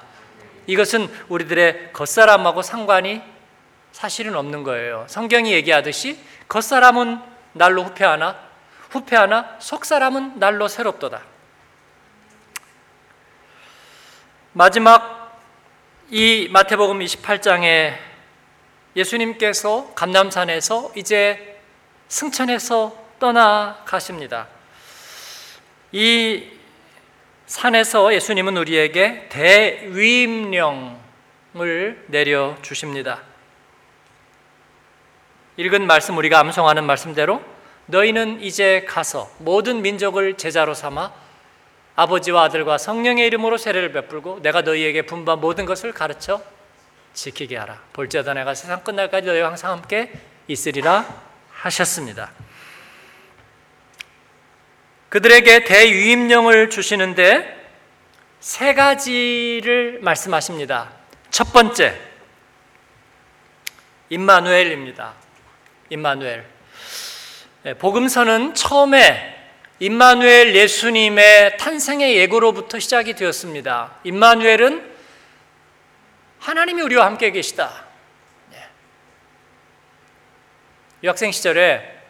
이것은 0.68 1.10
우리들의 1.30 1.94
겉사람하고 1.94 2.64
상관이 2.64 3.22
사실은 3.94 4.36
없는 4.36 4.64
거예요. 4.64 5.06
성경이 5.08 5.54
얘기하듯이 5.54 6.20
겉사람은 6.50 7.22
날로 7.54 7.84
후패하나 7.86 8.43
후패하나 8.94 9.58
속사람은 9.60 10.40
날로 10.40 10.68
새롭도다. 10.68 11.24
마지막 14.54 15.42
이 16.12 16.48
마태복음 16.52 17.00
28장에 17.00 17.96
예수님께서 18.96 19.96
감남산에서 19.96 20.92
이제 20.96 21.60
승천해서 22.08 22.96
떠나가십니다. 23.20 24.48
이 25.92 26.52
산에서 27.48 28.14
예수님은 28.14 28.58
우리에게 28.58 29.28
대위임령을 29.30 31.00
내려 32.10 32.56
주십니다. 32.62 33.24
읽은 35.58 35.88
말씀 35.88 36.16
우리가 36.16 36.40
암송하는 36.40 36.84
말씀대로 36.84 37.53
너희는 37.86 38.42
이제 38.42 38.86
가서 38.88 39.30
모든 39.40 39.82
민족을 39.82 40.38
제자로 40.38 40.74
삼아 40.74 41.12
아버지와 41.96 42.44
아들과 42.44 42.78
성령의 42.78 43.28
이름으로 43.28 43.58
세례를 43.58 43.92
베풀고 43.92 44.42
내가 44.42 44.62
너희에게 44.62 45.04
분반 45.04 45.40
모든 45.40 45.66
것을 45.66 45.92
가르쳐 45.92 46.42
지키게 47.14 47.58
하라. 47.58 47.80
볼지어다 47.94 48.34
내가 48.34 48.56
세상 48.56 48.84
끝날까지 48.84 49.28
너희와 49.28 49.50
항상 49.50 49.72
함께 49.72 50.12
있으리라 50.48 51.06
하셨습니다. 51.52 52.32
그들에게 55.10 55.66
대유임령을 55.66 56.72
주시는데 56.72 57.62
세 58.40 58.74
가지를 58.74 60.00
말씀하십니다. 60.02 60.92
첫 61.30 61.54
번째, 61.54 62.00
임마누엘입니다. 64.10 65.14
임마누엘. 65.90 66.53
네, 67.66 67.74
복음서는 67.76 68.56
처음에 68.56 69.42
임마누엘 69.80 70.54
예수님의 70.54 71.56
탄생의 71.58 72.18
예고로부터 72.18 72.78
시작이 72.78 73.14
되었습니다. 73.14 74.00
임마누엘은 74.04 74.96
하나님이 76.40 76.82
우리와 76.82 77.06
함께 77.06 77.32
계시다. 77.32 77.86
네. 78.52 78.58
유학생 81.04 81.32
시절에 81.32 82.04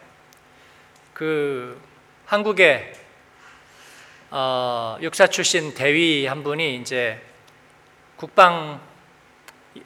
그 1.12 1.80
한국의 2.26 2.92
어, 4.32 4.98
육사 5.02 5.28
출신 5.28 5.72
대위 5.72 6.26
한 6.26 6.42
분이 6.42 6.78
이제 6.78 7.22
국방 8.16 8.80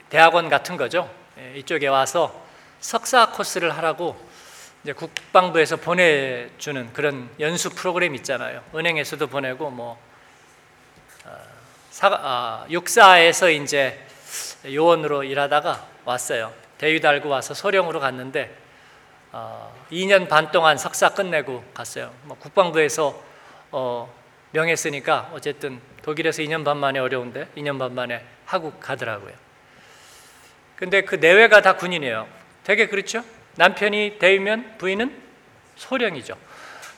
대학원 0.09 0.49
같은 0.49 0.79
거죠. 0.79 1.15
예, 1.39 1.59
이쪽에 1.59 1.89
와서 1.89 2.43
석사 2.81 3.33
코스를 3.33 3.77
하라고 3.77 4.28
이제 4.85 4.93
국방부에서 4.93 5.77
보내주는 5.77 6.93
그런 6.93 7.29
연수 7.41 7.71
프로그램 7.71 8.15
있잖아요. 8.17 8.63
은행에서도 8.75 9.27
보내고 9.27 9.71
뭐 9.71 10.01
어, 11.25 11.37
사, 11.91 12.09
아, 12.13 12.67
육사에서 12.71 13.51
이제 13.51 13.99
요원으로 14.65 15.25
일하다가 15.25 15.85
왔어요. 16.05 16.53
대위 16.79 17.01
달고 17.01 17.29
와서 17.29 17.55
소령으로 17.55 17.99
갔는데 17.99 18.57
어, 19.33 19.75
2년 19.91 20.29
반 20.29 20.53
동안 20.53 20.79
석사 20.79 21.11
끝내고 21.11 21.65
갔어요. 21.75 22.13
뭐 22.23 22.37
국방부에서 22.39 23.21
어, 23.73 24.15
명했으니까 24.53 25.31
어쨌든 25.33 25.81
독일에서 26.03 26.43
2년 26.43 26.65
반 26.65 26.77
만에 26.79 27.01
어려운데 27.01 27.49
2년 27.57 27.79
반 27.79 27.95
만에 27.95 28.25
하고 28.47 28.73
가더라고요. 28.79 29.35
근데 30.77 31.03
그 31.03 31.17
내외가 31.17 31.61
다 31.61 31.75
군인이에요. 31.77 32.29
되게 32.63 32.87
그렇죠? 32.87 33.25
남편이 33.59 34.19
대위면 34.21 34.79
부인은 34.79 35.13
소령이죠. 35.75 36.37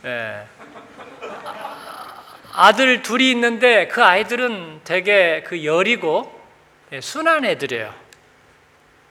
예. 0.05 0.43
아들 2.53 3.01
둘이 3.01 3.31
있는데 3.31 3.89
그 3.89 4.05
아이들은 4.05 4.83
되게 4.85 5.43
그 5.43 5.65
여리고 5.65 6.39
예, 6.93 7.01
순한 7.01 7.47
애들이에요. 7.47 7.95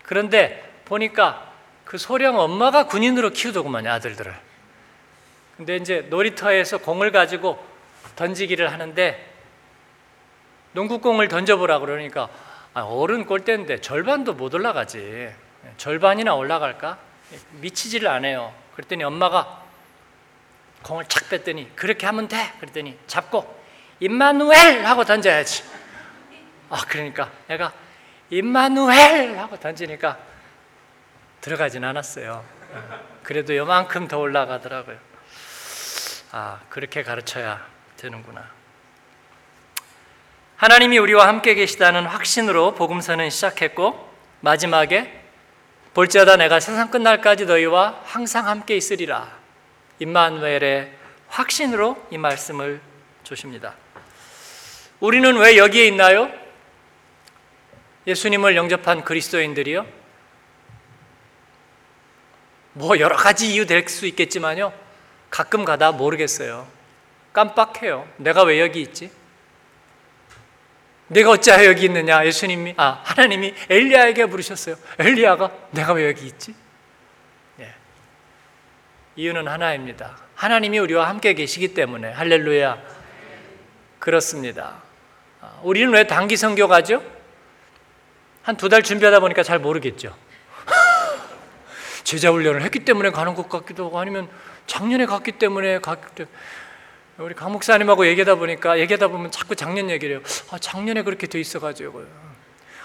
그런데 0.04 0.72
보니까 0.86 1.52
그 1.86 1.98
소령 1.98 2.38
엄마가 2.38 2.86
군인으로 2.86 3.32
키우더구만요, 3.32 3.90
아들들을. 3.90 4.32
근데 5.58 5.78
이제 5.78 6.06
놀이터에서 6.08 6.78
공을 6.78 7.12
가지고 7.12 7.66
던지기를 8.16 8.72
하는데 8.72 9.28
농구공을 10.74 11.30
던져보라 11.30 11.80
그러니까 11.80 12.30
아, 12.76 12.82
어른 12.82 13.26
골대인데 13.26 13.82
절반도 13.82 14.34
못 14.34 14.54
올라가지. 14.54 15.34
절반이나 15.78 16.36
올라갈까? 16.36 17.09
미치지를 17.52 18.08
않아요. 18.08 18.54
그랬더니 18.76 19.04
엄마가 19.04 19.64
공을 20.84 21.06
착 21.06 21.30
뺐더니 21.30 21.76
그렇게 21.76 22.06
하면 22.06 22.28
돼. 22.28 22.52
그랬더니 22.60 22.98
잡고 23.08 23.60
임마누엘 24.00 24.86
하고 24.86 25.04
던져야지. 25.04 25.64
아 26.70 26.82
그러니까 26.88 27.32
내가 27.48 27.74
임마누엘 28.30 29.38
하고 29.38 29.60
던지니까 29.60 30.18
들어가진 31.42 31.84
않았어요. 31.84 32.44
그래도 33.24 33.56
요만큼 33.56 34.08
더 34.08 34.20
올라가더라고요. 34.20 34.98
아 36.32 36.60
그렇게 36.70 37.04
가르쳐야 37.04 37.66
되는구나. 37.98 38.50
하나님이 40.58 40.98
우리와 40.98 41.28
함께 41.28 41.56
계시다는 41.56 42.06
확신으로 42.06 42.76
복음서는 42.76 43.30
시작했고 43.30 44.10
마지막에 44.42 45.19
볼지어다 45.94 46.38
내가 46.38 46.60
세상 46.60 46.92
끝날까지 46.92 47.46
너희와 47.46 48.02
항상 48.06 48.48
함께 48.48 48.78
있으리라. 48.78 49.38
임마누엘의 50.00 50.92
확신으로 51.28 51.98
이 52.12 52.18
말씀을 52.18 52.80
주십니다. 53.24 53.76
우리는 55.00 55.36
왜 55.38 55.58
여기에 55.58 55.88
있나요? 55.88 56.32
예수님을 58.08 58.56
영접한 58.56 59.04
그리스도인들이요? 59.04 59.86
뭐 62.74 63.00
여러 63.00 63.16
가지 63.16 63.54
이유 63.54 63.66
될 63.66 63.88
수 63.90 64.06
있겠지만요. 64.06 64.72
가끔 65.30 65.66
가다 65.66 65.92
모르겠어요. 65.92 66.68
깜빡해요. 67.34 68.08
내가 68.18 68.44
왜 68.44 68.60
여기 68.60 68.82
있지? 68.82 69.12
내가 71.10 71.32
어찌하여 71.32 71.66
여기 71.70 71.86
있느냐? 71.86 72.26
예수님이 72.26 72.76
아 72.78 73.02
하나님이 73.04 73.54
엘리야에게 73.70 74.28
부르셨어요. 74.28 74.76
엘리야가 75.00 75.52
내가 75.72 75.94
왜 75.94 76.08
여기 76.08 76.28
있지? 76.28 76.54
예. 77.60 77.74
이유는 79.16 79.48
하나입니다. 79.48 80.18
하나님이 80.36 80.80
우리와 80.80 81.10
함께 81.10 81.34
계시기 81.34 81.74
때문에 81.74 82.12
할렐루야. 82.12 82.78
그렇습니다. 84.00 84.82
아, 85.42 85.60
우리는 85.64 85.92
왜 85.92 86.06
단기 86.08 86.38
선교 86.38 86.68
가죠? 86.68 87.04
한 88.44 88.56
두 88.56 88.70
달 88.70 88.82
준비하다 88.84 89.20
보니까 89.20 89.44
잘 89.44 89.60
모르겠죠. 89.60 90.16
제자 92.04 92.32
훈련을 92.32 92.62
했기 92.62 92.80
때문에 92.86 93.10
가는 93.12 93.34
것 93.36 93.50
같기도 93.50 93.86
하고 93.88 94.00
아니면 94.00 94.30
작년에 94.68 95.06
갔기 95.06 95.34
때문에 95.34 95.80
갔기 95.80 96.16
때문에 96.16 96.36
우리 97.20 97.36
강 97.36 97.52
목사님하고 97.52 98.08
얘기하다 98.08 98.36
보니까 98.36 98.80
얘기하다 98.80 99.10
보면 99.10 99.30
자꾸 99.32 99.54
작년 99.54 99.90
얘기를 99.90 100.16
해요. 100.16 100.24
아, 100.52 100.58
작년에 100.58 101.04
그렇게 101.04 101.28
돼 101.28 101.38
있어가지고 101.40 102.06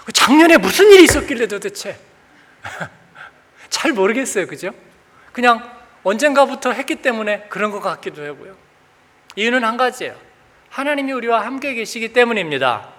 그 0.05 0.11
작년에 0.11 0.57
무슨 0.57 0.91
일이 0.91 1.05
있었길래 1.05 1.47
도대체 1.47 1.97
잘 3.69 3.93
모르겠어요, 3.93 4.45
그죠? 4.47 4.71
그냥 5.31 5.71
언젠가부터 6.03 6.73
했기 6.73 6.97
때문에 6.97 7.47
그런 7.47 7.71
것 7.71 7.79
같기도 7.79 8.25
하고요. 8.25 8.55
이유는 9.37 9.63
한 9.63 9.77
가지예요. 9.77 10.15
하나님이 10.69 11.13
우리와 11.13 11.45
함께 11.45 11.73
계시기 11.73 12.11
때문입니다. 12.11 12.89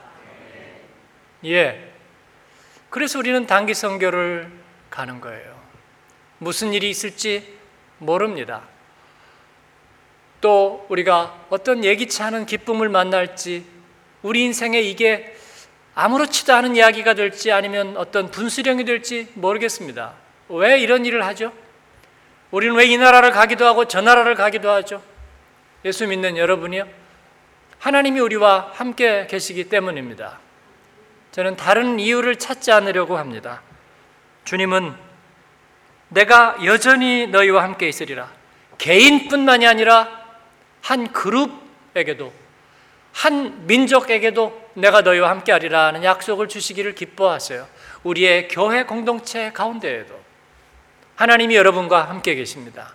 예. 1.45 1.93
그래서 2.89 3.19
우리는 3.19 3.47
단기 3.47 3.75
선교를 3.75 4.51
가는 4.89 5.21
거예요. 5.21 5.61
무슨 6.39 6.73
일이 6.73 6.89
있을지 6.89 7.59
모릅니다. 7.99 8.63
또 10.47 10.87
우리가 10.91 11.35
어떤 11.51 11.83
예기치 11.83 12.23
않은 12.23 12.47
기쁨을 12.47 12.89
만날지 12.89 13.65
우리 14.23 14.45
인생에 14.45 14.81
이게 14.81 15.37
아무렇지도 15.97 16.55
않은 16.55 16.77
이야기가 16.77 17.15
될지 17.15 17.51
아니면 17.51 17.97
어떤 17.97 18.31
분수령이 18.31 18.85
될지 18.85 19.27
모르겠습니다. 19.35 20.13
왜 20.51 20.79
이런 20.79 21.05
일을 21.05 21.27
하죠? 21.27 21.53
우리는 22.53 22.77
왜 22.77 22.87
이 22.87 22.97
나라를 22.97 23.33
가기도 23.33 23.67
하고 23.67 23.87
저 23.87 24.01
나라를 24.01 24.37
가기도 24.37 24.71
하죠? 24.71 25.03
예수 25.85 26.07
믿는 26.07 26.37
여러분이요? 26.37 26.87
하나님이 27.81 28.21
우리와 28.21 28.71
함께 28.73 29.27
계시기 29.29 29.65
때문입니다. 29.65 30.39
저는 31.33 31.57
다른 31.57 31.99
이유를 31.99 32.37
찾지 32.37 32.71
않으려고 32.71 33.19
합니다. 33.19 33.63
주님은 34.45 34.95
내가 36.11 36.57
여전히 36.65 37.27
너희와 37.27 37.65
함께 37.65 37.89
있으리라. 37.89 38.31
개인뿐만이 38.79 39.67
아니라 39.67 40.26
한 40.87 41.13
그룹에게도 41.13 42.33
한 43.13 43.67
민족에게도 43.67 44.71
내가 44.75 45.01
너희와 45.01 45.31
함께 45.31 45.51
하리라는 45.51 46.05
약속을 46.05 46.47
주시기를 46.49 46.95
기뻐하세요. 46.95 47.67
우리의 48.05 48.47
교회 48.47 48.85
공동체 48.85 49.51
가운데에도 49.51 50.15
하나님이 51.17 51.57
여러분과 51.57 52.09
함께 52.09 52.37
계십니다. 52.37 52.95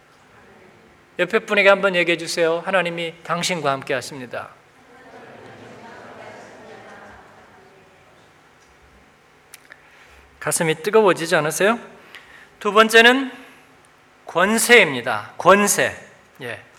옆에 1.19 1.39
분에게 1.39 1.67
한번 1.67 1.95
얘기해 1.95 2.17
주세요. 2.17 2.63
하나님이 2.65 3.15
당신과 3.23 3.69
함께 3.69 3.93
하십니다. 3.93 4.51
가슴이 10.39 10.75
뜨거워지지 10.75 11.35
않으세요? 11.35 11.77
두 12.61 12.71
번째는 12.71 13.33
권세입니다. 14.25 15.33
권세. 15.37 15.93
예. 16.41 16.70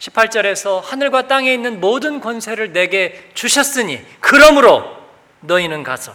18절에서 0.00 0.80
하늘과 0.82 1.28
땅에 1.28 1.52
있는 1.52 1.78
모든 1.78 2.20
권세를 2.20 2.72
내게 2.72 3.30
주셨으니 3.34 4.04
그러므로 4.20 4.96
너희는 5.40 5.82
가서 5.82 6.14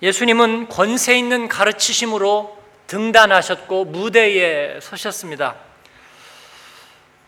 예수님은 0.00 0.68
권세 0.68 1.16
있는 1.16 1.48
가르치심으로 1.48 2.60
등단하셨고 2.86 3.84
무대에 3.84 4.80
서셨습니다. 4.80 5.56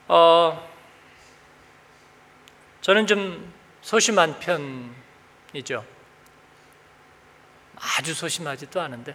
어, 0.08 0.68
저는 2.80 3.06
좀 3.06 3.52
소심한 3.80 4.38
편이죠. 4.40 5.84
아주 7.76 8.14
소심하지도 8.14 8.80
않은데 8.80 9.14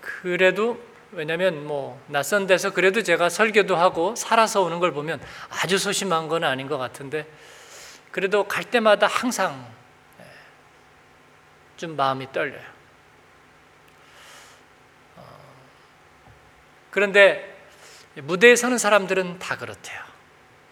그래도 0.00 0.80
왜냐하면 1.14 1.66
뭐 1.66 2.02
낯선 2.08 2.46
데서 2.46 2.72
그래도 2.72 3.02
제가 3.02 3.28
설교도 3.28 3.76
하고 3.76 4.14
살아서 4.16 4.62
오는 4.62 4.80
걸 4.80 4.92
보면 4.92 5.20
아주 5.48 5.78
소심한 5.78 6.28
건 6.28 6.44
아닌 6.44 6.66
것 6.66 6.78
같은데 6.78 7.26
그래도 8.10 8.44
갈 8.46 8.64
때마다 8.64 9.06
항상 9.06 9.72
예, 10.20 10.24
좀 11.76 11.96
마음이 11.96 12.30
떨려요. 12.32 12.62
어, 15.16 15.22
그런데 16.90 17.56
무대에 18.16 18.54
서는 18.56 18.78
사람들은 18.78 19.38
다 19.38 19.56
그렇대요. 19.56 20.00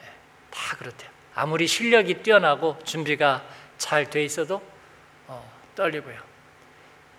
예, 0.02 0.12
다 0.50 0.76
그렇대요. 0.76 1.10
아무리 1.34 1.66
실력이 1.66 2.22
뛰어나고 2.22 2.78
준비가 2.84 3.44
잘 3.78 4.08
돼 4.10 4.24
있어도 4.24 4.62
어, 5.26 5.50
떨리고요. 5.74 6.31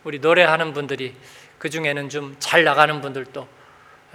우리 0.03 0.19
노래하는 0.19 0.73
분들이 0.73 1.15
그 1.57 1.69
중에는 1.69 2.09
좀 2.09 2.35
잘 2.39 2.63
나가는 2.63 2.99
분들도 3.01 3.47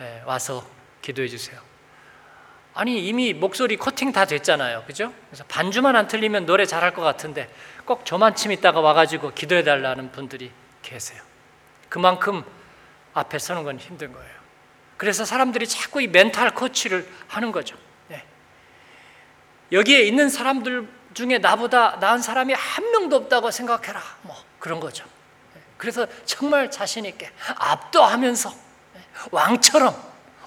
예, 0.00 0.22
와서 0.26 0.64
기도해 1.02 1.28
주세요. 1.28 1.60
아니 2.74 3.08
이미 3.08 3.32
목소리 3.32 3.76
코팅 3.76 4.12
다 4.12 4.24
됐잖아요, 4.24 4.84
그죠? 4.86 5.12
그래서 5.28 5.42
반주만 5.48 5.96
안 5.96 6.06
틀리면 6.06 6.46
노래 6.46 6.64
잘할 6.66 6.94
것 6.94 7.02
같은데 7.02 7.52
꼭 7.84 8.04
저만 8.06 8.36
침 8.36 8.52
있다가 8.52 8.80
와가지고 8.80 9.32
기도해 9.34 9.64
달라는 9.64 10.12
분들이 10.12 10.52
계세요. 10.82 11.20
그만큼 11.88 12.44
앞에 13.14 13.38
서는 13.38 13.64
건 13.64 13.78
힘든 13.78 14.12
거예요. 14.12 14.38
그래서 14.96 15.24
사람들이 15.24 15.66
자꾸 15.66 16.00
이 16.00 16.06
멘탈 16.06 16.54
코치를 16.54 17.08
하는 17.26 17.50
거죠. 17.50 17.76
네. 18.08 18.22
여기에 19.72 20.02
있는 20.02 20.28
사람들 20.28 20.86
중에 21.14 21.38
나보다 21.38 21.96
나은 21.96 22.20
사람이 22.20 22.52
한 22.54 22.90
명도 22.92 23.16
없다고 23.16 23.50
생각해라. 23.50 24.00
뭐 24.22 24.36
그런 24.60 24.78
거죠. 24.78 25.04
그래서 25.78 26.06
정말 26.26 26.70
자신 26.70 27.06
있게 27.06 27.30
압도하면서 27.56 28.52
왕처럼 29.30 29.96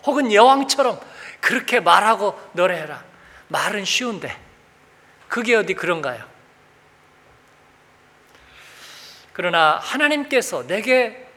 혹은 0.03 0.31
여왕처럼 0.31 0.99
그렇게 1.39 1.79
말하고 1.79 2.39
노래해라. 2.53 3.03
말은 3.47 3.85
쉬운데 3.85 4.37
그게 5.27 5.55
어디 5.55 5.73
그런가요? 5.73 6.23
그러나 9.33 9.79
하나님께서 9.81 10.67
내게 10.67 11.27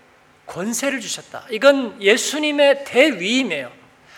권세를 0.47 1.01
주셨다. 1.01 1.45
이건 1.51 2.01
예수님의 2.03 2.85
대위임이에요. 2.85 3.73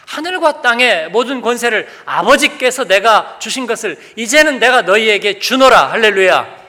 하늘과 0.07 0.63
땅의 0.63 1.11
모든 1.11 1.41
권세를 1.41 1.89
아버지께서 2.05 2.85
내가 2.85 3.39
주신 3.39 3.67
것을 3.67 3.99
이제는 4.17 4.59
내가 4.59 4.83
너희에게 4.83 5.39
주노라. 5.39 5.91
할렐루야. 5.93 6.66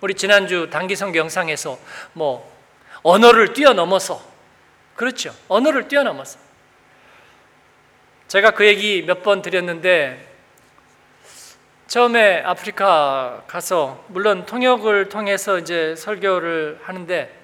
네. 0.00 0.06
우리 0.06 0.14
지난주 0.14 0.68
단기성 0.70 1.14
영상에서 1.14 1.78
뭐 2.14 2.50
언어를 3.02 3.52
뛰어넘어서 3.52 4.22
그렇죠. 4.96 5.34
언어를 5.48 5.88
뛰어넘어서 5.88 6.38
제가 8.28 8.52
그 8.52 8.66
얘기 8.66 9.02
몇 9.02 9.22
번 9.22 9.42
드렸는데 9.42 10.26
처음에 11.86 12.42
아프리카 12.42 13.42
가서 13.46 14.04
물론 14.08 14.46
통역을 14.46 15.08
통해서 15.08 15.58
이제 15.58 15.94
설교를 15.96 16.78
하는데 16.84 17.36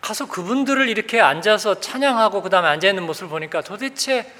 가서 0.00 0.26
그분들을 0.26 0.88
이렇게 0.88 1.20
앉아서 1.20 1.78
찬양하고 1.80 2.42
그다음에 2.42 2.68
앉아 2.68 2.88
있는 2.88 3.04
모습을 3.04 3.28
보니까 3.28 3.60
도대체 3.62 4.30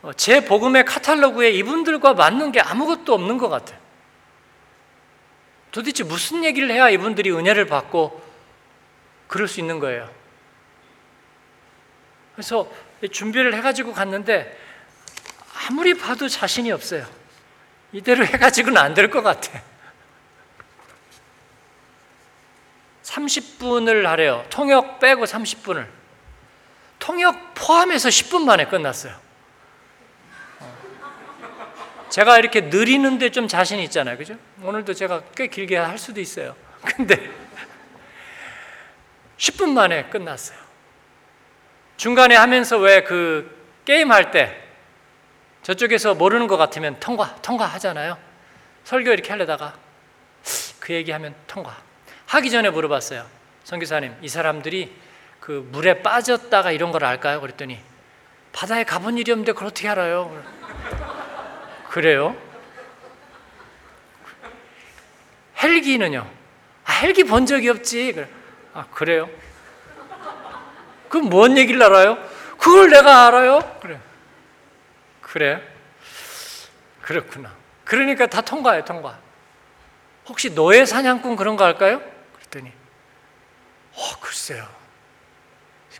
어, 0.00 0.12
제 0.14 0.44
복음의 0.44 0.84
카탈로그에 0.86 1.50
이분들과 1.50 2.14
맞는 2.14 2.50
게 2.50 2.60
아무것도 2.60 3.12
없는 3.14 3.38
것 3.38 3.48
같아요. 3.50 3.81
도대체 5.72 6.04
무슨 6.04 6.44
얘기를 6.44 6.70
해야 6.70 6.88
이분들이 6.90 7.30
은혜를 7.32 7.66
받고 7.66 8.22
그럴 9.26 9.48
수 9.48 9.58
있는 9.58 9.78
거예요. 9.80 10.08
그래서 12.34 12.70
준비를 13.10 13.54
해가지고 13.54 13.92
갔는데 13.92 14.56
아무리 15.68 15.94
봐도 15.94 16.28
자신이 16.28 16.70
없어요. 16.70 17.06
이대로 17.92 18.24
해가지고는 18.24 18.78
안 18.80 18.94
될 18.94 19.10
것 19.10 19.22
같아. 19.22 19.60
30분을 23.02 24.04
하래요. 24.04 24.44
통역 24.48 24.98
빼고 25.00 25.24
30분을. 25.24 25.86
통역 26.98 27.54
포함해서 27.54 28.08
10분 28.08 28.44
만에 28.44 28.66
끝났어요. 28.66 29.14
제가 32.12 32.38
이렇게 32.38 32.60
느리는데 32.60 33.30
좀 33.30 33.48
자신 33.48 33.78
있잖아요. 33.80 34.18
그죠? 34.18 34.34
오늘도 34.62 34.92
제가 34.92 35.22
꽤 35.34 35.46
길게 35.46 35.78
할 35.78 35.96
수도 35.96 36.20
있어요. 36.20 36.54
근데 36.84 37.30
10분 39.38 39.70
만에 39.70 40.04
끝났어요. 40.04 40.58
중간에 41.96 42.36
하면서 42.36 42.76
왜 42.76 43.02
그 43.02 43.50
게임 43.86 44.12
할 44.12 44.30
때 44.30 44.54
저쪽에서 45.62 46.14
모르는 46.14 46.48
것 46.48 46.58
같으면 46.58 47.00
통과, 47.00 47.34
통과 47.36 47.64
하잖아요. 47.64 48.18
설교 48.84 49.10
이렇게 49.10 49.30
하려다가 49.30 49.74
그 50.80 50.92
얘기하면 50.92 51.34
통과. 51.46 51.78
하기 52.26 52.50
전에 52.50 52.68
물어봤어요. 52.68 53.26
선교사님, 53.64 54.14
이 54.20 54.28
사람들이 54.28 54.92
그 55.40 55.66
물에 55.72 56.02
빠졌다가 56.02 56.72
이런 56.72 56.92
걸 56.92 57.04
알까요? 57.04 57.40
그랬더니 57.40 57.78
바다에 58.52 58.84
가본 58.84 59.16
일이 59.16 59.32
없는데 59.32 59.52
그걸 59.52 59.68
어떻게 59.68 59.88
알아요? 59.88 60.44
그래요? 61.92 62.34
헬기는요? 65.62 66.26
아, 66.86 66.92
헬기 66.92 67.22
본 67.22 67.44
적이 67.44 67.68
없지. 67.68 68.26
아, 68.72 68.86
그래요? 68.86 69.28
그럼 71.10 71.28
뭔 71.28 71.58
얘기를 71.58 71.82
알아요? 71.82 72.16
그걸 72.56 72.88
내가 72.88 73.26
알아요? 73.26 73.78
그래. 73.82 74.00
그래? 75.20 75.62
그렇구나. 77.02 77.52
그러니까 77.84 78.26
다 78.26 78.40
통과해, 78.40 78.86
통과. 78.86 79.18
혹시 80.24 80.54
노예 80.54 80.86
사냥꾼 80.86 81.36
그런 81.36 81.58
거 81.58 81.64
할까요? 81.64 82.00
그랬더니, 82.36 82.72
어, 83.92 84.18
글쎄요. 84.18 84.66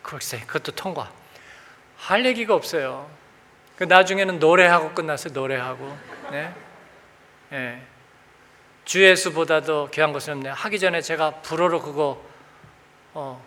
글쎄, 0.00 0.40
그것도 0.46 0.72
통과. 0.72 1.12
할 1.98 2.24
얘기가 2.24 2.54
없어요. 2.54 3.10
그 3.82 3.86
나중에는 3.88 4.38
노래하고 4.38 4.92
끝났어요, 4.92 5.32
노래하고. 5.32 5.98
네. 6.30 6.54
네. 7.50 7.84
주 8.84 9.02
예수보다도 9.02 9.88
귀한 9.90 10.12
것은 10.12 10.34
없네. 10.34 10.50
하기 10.50 10.78
전에 10.78 11.00
제가 11.00 11.40
불어로 11.42 11.82
그거, 11.82 12.24
어, 13.12 13.44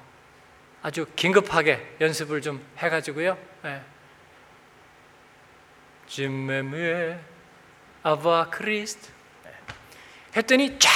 아주 0.82 1.06
긴급하게 1.16 1.96
연습을 2.02 2.42
좀 2.42 2.62
해가지고요. 2.80 3.38
네. 3.64 3.82
짐메무에 6.08 7.18
아바 8.04 8.50
크리스트 8.50 9.08
했더니 10.36 10.78
쫙 10.78 10.90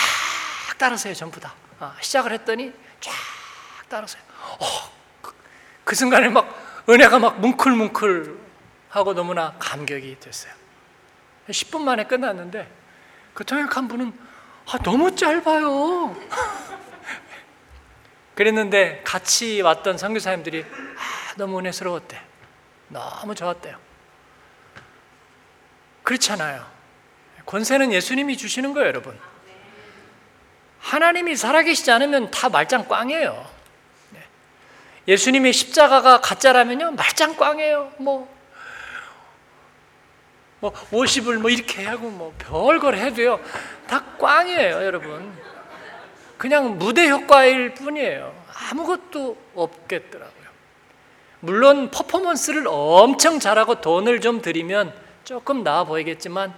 따라서요 0.78 1.14
전부 1.14 1.40
다 1.40 1.54
아, 1.80 1.96
시작을 2.02 2.34
했더니 2.34 2.74
쫙 3.00 3.14
따라서요 3.88 4.22
어, 4.60 4.66
그, 5.22 5.34
그 5.86 5.96
순간에 5.96 6.28
막 6.28 6.84
은혜가 6.90 7.20
막 7.20 7.40
뭉클뭉클 7.40 8.39
하고 8.90 9.14
너무나 9.14 9.56
감격이 9.60 10.20
됐어요 10.20 10.54
10분 11.50 11.82
만에 11.82 12.06
끝났는데 12.06 12.70
그 13.34 13.46
통역한 13.46 13.88
분은 13.88 14.14
아, 14.68 14.78
너무 14.80 15.16
짧아요 15.16 16.16
그랬는데 18.36 19.02
같이 19.04 19.62
왔던 19.62 19.98
선교사님들이 19.98 20.64
아, 20.64 21.34
너무 21.38 21.60
은혜스러웠대 21.60 22.22
너무 22.90 23.36
좋았대요 23.36 23.90
그렇잖아요. 26.10 26.66
권세는 27.46 27.94
예수님이 27.94 28.36
주시는 28.36 28.74
거예요, 28.74 28.88
여러분. 28.88 29.16
하나님이 30.80 31.36
살아계시지 31.36 31.92
않으면 31.92 32.32
다 32.32 32.50
말짱 32.50 32.88
꽝이에요. 32.88 33.48
네. 34.12 34.24
예수님의 35.08 35.54
십자가가 35.54 36.20
가짜라면요, 36.22 36.92
말짱 36.92 37.36
꽝이에요. 37.36 37.94
뭐, 38.00 38.28
뭐, 40.60 40.72
50을 40.92 41.38
뭐 41.40 41.50
이렇게 41.50 41.86
하고 41.86 42.10
뭐 42.10 42.34
별걸 42.38 42.96
해도요, 42.96 43.40
다 43.88 44.04
꽝이에요, 44.18 44.84
여러분. 44.84 45.32
그냥 46.38 46.78
무대 46.78 47.10
효과일 47.10 47.74
뿐이에요. 47.74 48.34
아무것도 48.72 49.38
없겠더라고요. 49.56 50.40
물론 51.42 51.90
퍼포먼스를 51.90 52.66
엄청 52.68 53.40
잘하고 53.40 53.82
돈을 53.82 54.20
좀 54.22 54.42
들이면 54.42 54.94
조금 55.24 55.64
나아 55.64 55.86
보이겠지만 55.86 56.54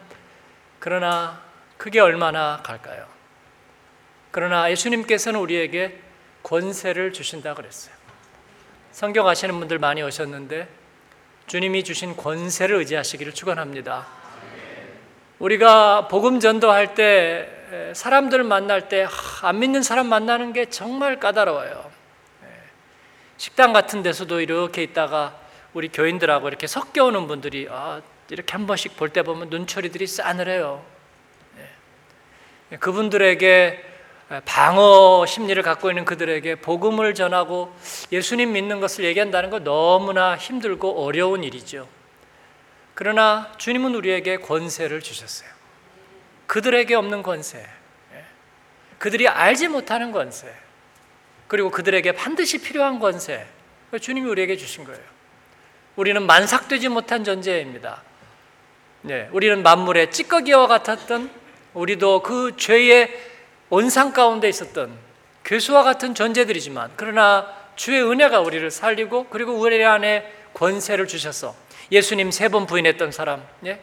그러나 0.79 1.41
그게 1.77 1.99
얼마나 1.99 2.61
갈까요? 2.63 3.05
그러나 4.31 4.71
예수님께서는 4.71 5.39
우리에게 5.39 5.99
권세를 6.43 7.13
주신다 7.13 7.53
그랬어요. 7.53 7.93
성경 8.91 9.27
아시는 9.27 9.59
분들 9.59 9.77
많이 9.77 10.01
오셨는데 10.01 10.67
주님이 11.51 11.83
주신 11.83 12.15
권세를 12.15 12.77
의지하시기를 12.77 13.33
축원합니다. 13.33 14.07
우리가 15.37 16.07
복음 16.07 16.39
전도할 16.39 16.95
때 16.95 17.91
사람들 17.93 18.45
만날 18.45 18.87
때 18.87 19.05
안 19.41 19.59
믿는 19.59 19.83
사람 19.83 20.07
만나는 20.07 20.53
게 20.53 20.67
정말 20.69 21.19
까다로워요. 21.19 21.91
식당 23.35 23.73
같은 23.73 24.01
데서도 24.01 24.39
이렇게 24.39 24.81
있다가 24.81 25.35
우리 25.73 25.89
교인들하고 25.89 26.47
이렇게 26.47 26.67
섞여 26.67 27.03
오는 27.03 27.27
분들이 27.27 27.67
아, 27.69 28.01
이렇게 28.29 28.53
한 28.53 28.65
번씩 28.65 28.95
볼 28.95 29.09
때 29.09 29.21
보면 29.21 29.49
눈초리들이 29.49 30.07
싸늘해요. 30.07 30.81
네. 32.69 32.77
그분들에게 32.77 33.90
방어 34.39 35.25
심리를 35.25 35.61
갖고 35.61 35.89
있는 35.89 36.05
그들에게 36.05 36.55
복음을 36.55 37.13
전하고 37.13 37.75
예수님 38.11 38.53
믿는 38.53 38.79
것을 38.79 39.03
얘기한다는 39.03 39.49
건 39.49 39.65
너무나 39.65 40.37
힘들고 40.37 41.03
어려운 41.03 41.43
일이죠. 41.43 41.87
그러나 42.93 43.51
주님은 43.57 43.93
우리에게 43.95 44.37
권세를 44.37 45.01
주셨어요. 45.01 45.49
그들에게 46.47 46.95
없는 46.95 47.23
권세, 47.23 47.57
네. 48.11 48.25
그들이 48.99 49.27
알지 49.27 49.67
못하는 49.67 50.11
권세, 50.11 50.53
그리고 51.47 51.69
그들에게 51.69 52.13
반드시 52.13 52.61
필요한 52.61 52.99
권세, 52.99 53.45
주님이 53.99 54.29
우리에게 54.29 54.55
주신 54.55 54.83
거예요. 54.83 55.01
우리는 55.95 56.25
만삭되지 56.25 56.89
못한 56.89 57.23
존재입니다. 57.23 58.01
네, 59.01 59.29
우리는 59.31 59.61
만물의 59.63 60.11
찌꺼기와 60.11 60.67
같았던 60.67 61.31
우리도 61.73 62.21
그 62.21 62.55
죄의 62.55 63.30
온상 63.71 64.11
가운데 64.13 64.47
있었던 64.49 64.91
괴수와 65.43 65.81
같은 65.83 66.13
존재들이지만 66.13 66.91
그러나 66.97 67.47
주의 67.75 67.99
은혜가 68.03 68.41
우리를 68.41 68.69
살리고 68.69 69.27
그리고 69.29 69.53
우리 69.53 69.83
안에 69.83 70.31
권세를 70.53 71.07
주셔서 71.07 71.55
예수님 71.91 72.31
세 72.31 72.49
번 72.49 72.67
부인했던 72.67 73.11
사람, 73.11 73.41
예? 73.65 73.79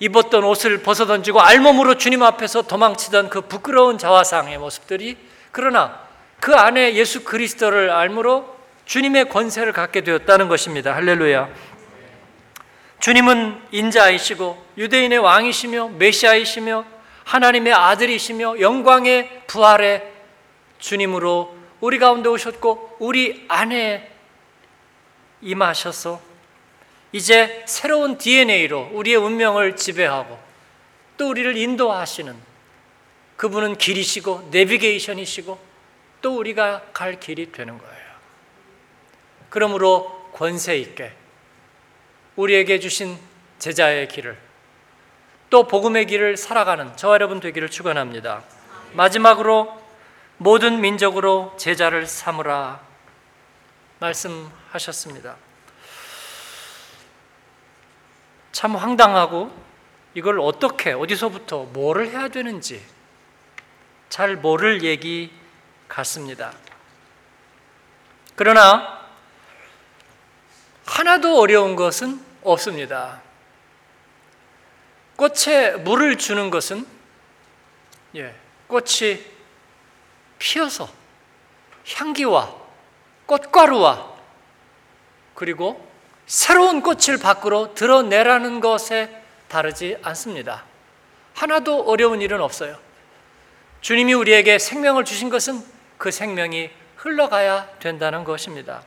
입었던 0.00 0.42
옷을 0.44 0.82
벗어 0.82 1.04
던지고 1.06 1.40
알몸으로 1.42 1.98
주님 1.98 2.22
앞에서 2.22 2.62
도망치던 2.62 3.28
그 3.28 3.42
부끄러운 3.42 3.98
자화상의 3.98 4.56
모습들이 4.58 5.18
그러나 5.52 6.00
그 6.40 6.54
안에 6.54 6.94
예수 6.94 7.22
그리스도를 7.22 7.90
알므로 7.90 8.56
주님의 8.86 9.28
권세를 9.28 9.74
갖게 9.74 10.00
되었다는 10.00 10.48
것입니다. 10.48 10.94
할렐루야. 10.94 11.48
주님은 12.98 13.60
인자이시고 13.72 14.66
유대인의 14.78 15.18
왕이시며 15.18 15.88
메시아이시며 15.98 16.84
하나님의 17.30 17.72
아들이시며 17.72 18.58
영광의 18.58 19.42
부활의 19.46 20.12
주님으로 20.80 21.56
우리 21.80 22.00
가운데 22.00 22.28
오셨고 22.28 22.96
우리 22.98 23.44
안에 23.46 24.10
임하셔서 25.40 26.20
이제 27.12 27.64
새로운 27.68 28.18
DNA로 28.18 28.90
우리의 28.92 29.16
운명을 29.16 29.76
지배하고 29.76 30.40
또 31.16 31.28
우리를 31.28 31.56
인도하시는 31.56 32.34
그분은 33.36 33.78
길이시고 33.78 34.48
내비게이션이시고 34.50 35.58
또 36.22 36.36
우리가 36.36 36.82
갈 36.92 37.20
길이 37.20 37.52
되는 37.52 37.78
거예요. 37.78 38.10
그러므로 39.50 40.30
권세 40.34 40.76
있게 40.78 41.12
우리에게 42.34 42.80
주신 42.80 43.16
제자의 43.60 44.08
길을 44.08 44.49
또 45.50 45.66
복음의 45.66 46.06
길을 46.06 46.36
살아가는 46.36 46.96
저와 46.96 47.14
여러분 47.14 47.40
되기를 47.40 47.68
축원합니다. 47.68 48.42
마지막으로 48.92 49.80
모든 50.38 50.80
민족으로 50.80 51.54
제자를 51.58 52.06
삼으라 52.06 52.80
말씀하셨습니다. 53.98 55.36
참 58.52 58.76
황당하고 58.76 59.50
이걸 60.14 60.40
어떻게 60.40 60.92
어디서부터 60.92 61.64
뭐를 61.64 62.10
해야 62.10 62.28
되는지 62.28 62.82
잘 64.08 64.36
모를 64.36 64.82
얘기 64.82 65.32
같습니다. 65.88 66.52
그러나 68.36 69.00
하나도 70.86 71.38
어려운 71.38 71.76
것은 71.76 72.24
없습니다. 72.42 73.20
꽃에 75.20 75.72
물을 75.72 76.16
주는 76.16 76.48
것은 76.48 76.86
예, 78.16 78.34
꽃이 78.68 79.22
피어서 80.38 80.88
향기와 81.94 82.56
꽃가루와 83.26 84.14
그리고 85.34 85.86
새로운 86.24 86.80
꽃을 86.80 87.18
밖으로 87.22 87.74
드러내라는 87.74 88.60
것에 88.60 89.22
다르지 89.48 89.98
않습니다. 90.02 90.64
하나도 91.34 91.82
어려운 91.82 92.22
일은 92.22 92.40
없어요. 92.40 92.78
주님이 93.82 94.14
우리에게 94.14 94.58
생명을 94.58 95.04
주신 95.04 95.28
것은 95.28 95.62
그 95.98 96.10
생명이 96.10 96.70
흘러가야 96.96 97.68
된다는 97.78 98.24
것입니다. 98.24 98.82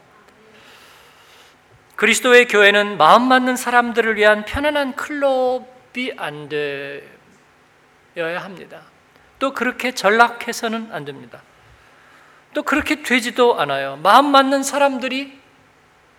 그리스도의 1.96 2.48
교회는 2.48 2.98
마음 2.98 3.22
맞는 3.24 3.56
사람들을 3.56 4.16
위한 4.16 4.46
편안한 4.46 4.96
클럽 4.96 5.73
이안 5.98 6.50
되어야 6.50 8.44
합니다. 8.44 8.82
또 9.40 9.54
그렇게 9.54 9.94
전락해서는 9.94 10.90
안 10.92 11.06
됩니다. 11.06 11.42
또 12.54 12.64
그렇게 12.64 13.02
되지도 13.02 13.60
않아요. 13.60 13.98
마음 13.98 14.28
맞는 14.28 14.64
사람들이 14.64 15.40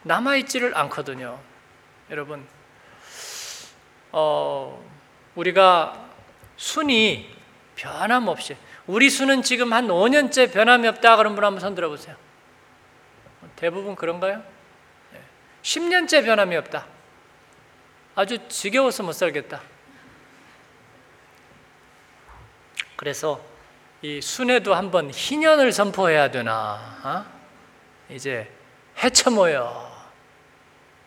남아있지를 0.02 0.76
않거든요. 0.76 1.40
여러분, 2.10 2.46
어, 4.12 4.84
우리가 5.34 6.08
순이 6.56 7.34
변함없이, 7.76 8.56
우리 8.86 9.08
수는 9.10 9.42
지금 9.42 9.72
한 9.72 9.88
5년째 9.88 10.52
변함이 10.52 10.86
없다 10.88 11.16
그런 11.16 11.34
분 11.34 11.44
한번 11.44 11.60
손 11.60 11.74
들어보세요. 11.74 12.16
대부분 13.56 13.94
그런가요? 13.94 14.42
10년째 15.62 16.24
변함이 16.24 16.56
없다. 16.56 16.86
아주 18.14 18.38
지겨워서 18.48 19.02
못 19.02 19.12
살겠다. 19.12 19.60
그래서 22.96 23.40
이 24.02 24.20
순회도 24.20 24.74
한번 24.74 25.10
희년을 25.10 25.72
선포해야 25.72 26.30
되나? 26.30 26.78
어? 27.02 28.14
이제 28.14 28.50
해쳐 29.02 29.30
모여. 29.30 29.92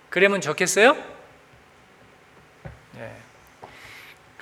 그러면 0.10 0.41
좋겠어요? 0.41 0.93
네. 2.93 3.15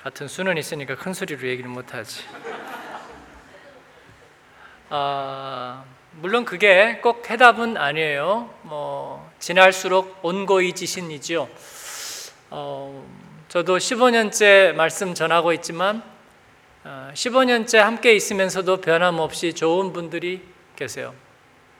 같은 0.02 0.26
수는 0.26 0.56
있으니까 0.56 0.96
큰 0.96 1.12
소리로 1.12 1.46
얘기를 1.46 1.70
못 1.70 1.94
하지. 1.94 2.24
아, 4.88 5.84
물론 6.12 6.44
그게 6.44 6.98
꼭 7.02 7.28
해답은 7.28 7.76
아니에요. 7.76 8.52
뭐 8.62 9.30
지날수록 9.38 10.18
온고이지신이죠. 10.22 11.48
어, 12.50 13.04
저도 13.48 13.78
15년째 13.78 14.72
말씀 14.72 15.14
전하고 15.14 15.52
있지만 15.54 16.02
어, 16.84 17.10
15년째 17.12 17.78
함께 17.78 18.14
있으면서도 18.14 18.80
변함없이 18.80 19.52
좋은 19.52 19.92
분들이 19.92 20.42
계세요. 20.76 21.14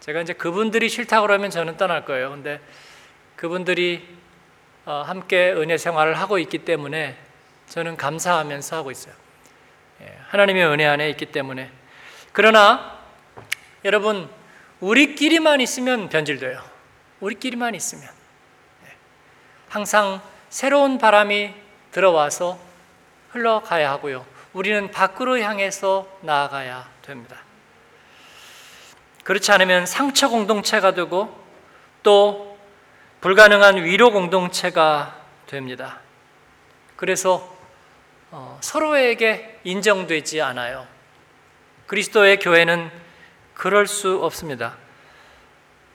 제가 0.01 0.21
이제 0.21 0.33
그분들이 0.33 0.89
싫다 0.89 1.21
그러면 1.21 1.51
저는 1.51 1.77
떠날 1.77 2.05
거예요. 2.05 2.31
근데 2.31 2.61
그분들이 3.37 4.09
어, 4.87 5.05
함께 5.07 5.53
은혜 5.53 5.79
생활을 5.79 6.15
하고 6.15 6.39
있기 6.39 6.59
때문에 6.59 7.17
저는 7.69 7.97
감사하면서 7.97 8.77
하고 8.77 8.91
있어요. 8.91 9.15
예, 10.01 10.17
하나님의 10.29 10.67
은혜 10.67 10.85
안에 10.85 11.11
있기 11.11 11.27
때문에. 11.27 11.71
그러나 12.33 12.99
여러분 13.85 14.29
우리끼리만 14.81 15.61
있으면 15.61 16.09
변질돼요. 16.09 16.61
우리끼리만 17.21 17.75
있으면 17.75 18.05
예, 18.85 18.93
항상 19.69 20.21
새로운 20.49 20.99
바람이 20.99 21.55
들어와서 21.91 22.59
흘러가야 23.31 23.91
하고요. 23.91 24.25
우리는 24.53 24.91
밖으로 24.91 25.39
향해서 25.39 26.09
나아가야 26.23 26.89
됩니다. 27.03 27.37
그렇지 29.25 29.51
않으면 29.53 29.87
상처 29.87 30.29
공동체가 30.29 30.93
되고 30.93 31.37
또 32.03 32.59
불가능한 33.21 33.83
위로 33.85 34.13
공동체가 34.13 35.17
됩니다. 35.47 36.01
그래서 36.97 37.55
어, 38.31 38.59
서로에게 38.61 39.61
인정되지 39.65 40.41
않아요. 40.43 40.87
그리스도의 41.87 42.39
교회는 42.39 42.91
그럴 43.55 43.87
수 43.87 44.23
없습니다. 44.23 44.77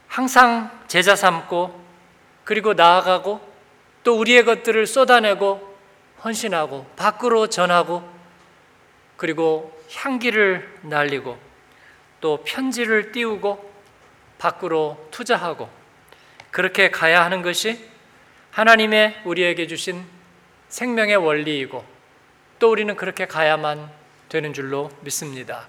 항상 0.07 0.71
제자 0.87 1.15
삼고 1.15 1.83
그리고 2.43 2.73
나아가고 2.73 3.50
또 4.03 4.17
우리의 4.17 4.45
것들을 4.45 4.87
쏟아내고 4.87 5.75
헌신하고 6.23 6.85
밖으로 6.95 7.47
전하고 7.47 8.07
그리고 9.17 9.79
향기를 9.93 10.79
날리고 10.83 11.37
또 12.19 12.43
편지를 12.43 13.11
띄우고 13.11 13.71
밖으로 14.37 15.07
투자하고 15.11 15.69
그렇게 16.49 16.89
가야 16.89 17.23
하는 17.23 17.41
것이 17.41 17.89
하나님의 18.51 19.21
우리에게 19.25 19.67
주신 19.67 20.03
생명의 20.69 21.17
원리이고 21.17 21.83
또 22.59 22.71
우리는 22.71 22.95
그렇게 22.95 23.25
가야만 23.25 23.89
되는 24.29 24.53
줄로 24.53 24.91
믿습니다. 25.01 25.67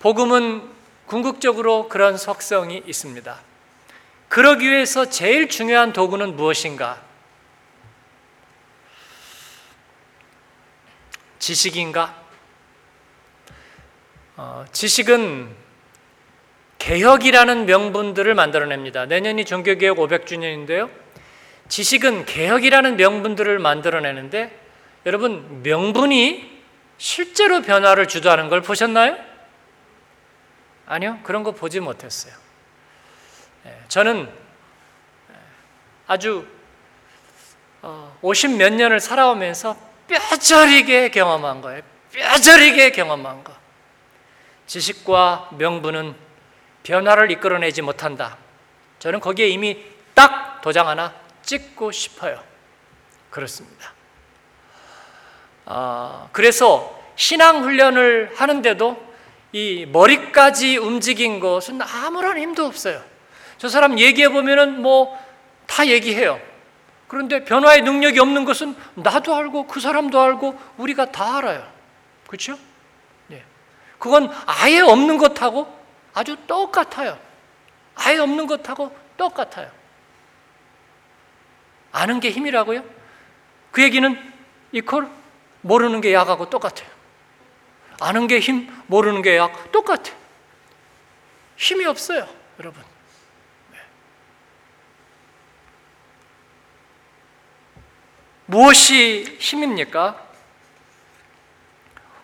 복음은 0.00 0.68
궁극적으로 1.06 1.88
그런 1.88 2.16
속성이 2.16 2.82
있습니다. 2.86 3.51
그러기 4.32 4.66
위해서 4.70 5.10
제일 5.10 5.50
중요한 5.50 5.92
도구는 5.92 6.36
무엇인가? 6.36 7.02
지식인가? 11.38 12.16
어, 14.38 14.64
지식은 14.72 15.54
개혁이라는 16.78 17.66
명분들을 17.66 18.34
만들어냅니다. 18.34 19.04
내년이 19.04 19.44
종교개혁 19.44 19.98
500주년인데요. 19.98 20.88
지식은 21.68 22.24
개혁이라는 22.24 22.96
명분들을 22.96 23.58
만들어내는데 23.58 24.58
여러분 25.04 25.62
명분이 25.62 26.62
실제로 26.96 27.60
변화를 27.60 28.08
주도하는 28.08 28.48
걸 28.48 28.62
보셨나요? 28.62 29.14
아니요, 30.86 31.18
그런 31.22 31.42
거 31.42 31.52
보지 31.52 31.80
못했어요. 31.80 32.32
예, 33.66 33.78
저는 33.88 34.28
아주 36.06 36.46
50몇 37.82 38.72
어, 38.72 38.76
년을 38.76 39.00
살아오면서 39.00 39.76
뼈저리게 40.08 41.10
경험한 41.10 41.60
거예요. 41.60 41.82
뼈저리게 42.12 42.90
경험한 42.90 43.44
거. 43.44 43.54
지식과 44.66 45.50
명분은 45.52 46.14
변화를 46.82 47.30
이끌어내지 47.30 47.82
못한다. 47.82 48.36
저는 48.98 49.20
거기에 49.20 49.48
이미 49.48 49.84
딱 50.14 50.60
도장 50.60 50.88
하나 50.88 51.14
찍고 51.42 51.92
싶어요. 51.92 52.42
그렇습니다. 53.30 53.92
아, 55.64 56.28
그래서 56.32 57.00
신앙 57.16 57.62
훈련을 57.62 58.32
하는데도 58.36 59.12
이 59.52 59.86
머리까지 59.86 60.76
움직인 60.76 61.40
것은 61.40 61.80
아무런 61.82 62.38
힘도 62.38 62.66
없어요. 62.66 63.11
저 63.62 63.68
사람 63.68 63.96
얘기해 63.98 64.28
보면은 64.28 64.82
뭐 64.82 65.22
다 65.72 65.86
얘기해요. 65.86 66.38
그런데 67.08 67.44
변화의 67.44 67.80
능력이 67.80 68.18
없는 68.18 68.44
것은 68.44 68.76
나도 68.94 69.34
알고 69.34 69.66
그 69.66 69.80
사람도 69.80 70.20
알고 70.20 70.58
우리가 70.76 71.10
다 71.10 71.38
알아요. 71.38 71.66
그렇죠? 72.26 72.58
네. 73.28 73.42
그건 73.98 74.30
아예 74.44 74.80
없는 74.80 75.16
것하고 75.16 75.74
아주 76.12 76.36
똑같아요. 76.46 77.18
아예 77.94 78.18
없는 78.18 78.46
것하고 78.46 78.94
똑같아요. 79.16 79.70
아는 81.90 82.20
게 82.20 82.30
힘이라고요? 82.30 82.84
그 83.70 83.82
얘기는 83.82 84.32
이퀄 84.72 85.08
모르는 85.62 86.02
게 86.02 86.12
약하고 86.12 86.50
똑같아요. 86.50 86.88
아는 88.00 88.26
게 88.26 88.40
힘, 88.40 88.68
모르는 88.88 89.22
게 89.22 89.38
약, 89.38 89.72
똑같아요. 89.72 90.16
힘이 91.56 91.86
없어요, 91.86 92.26
여러분. 92.58 92.91
무엇이 98.52 99.24
힘입니까? 99.38 100.14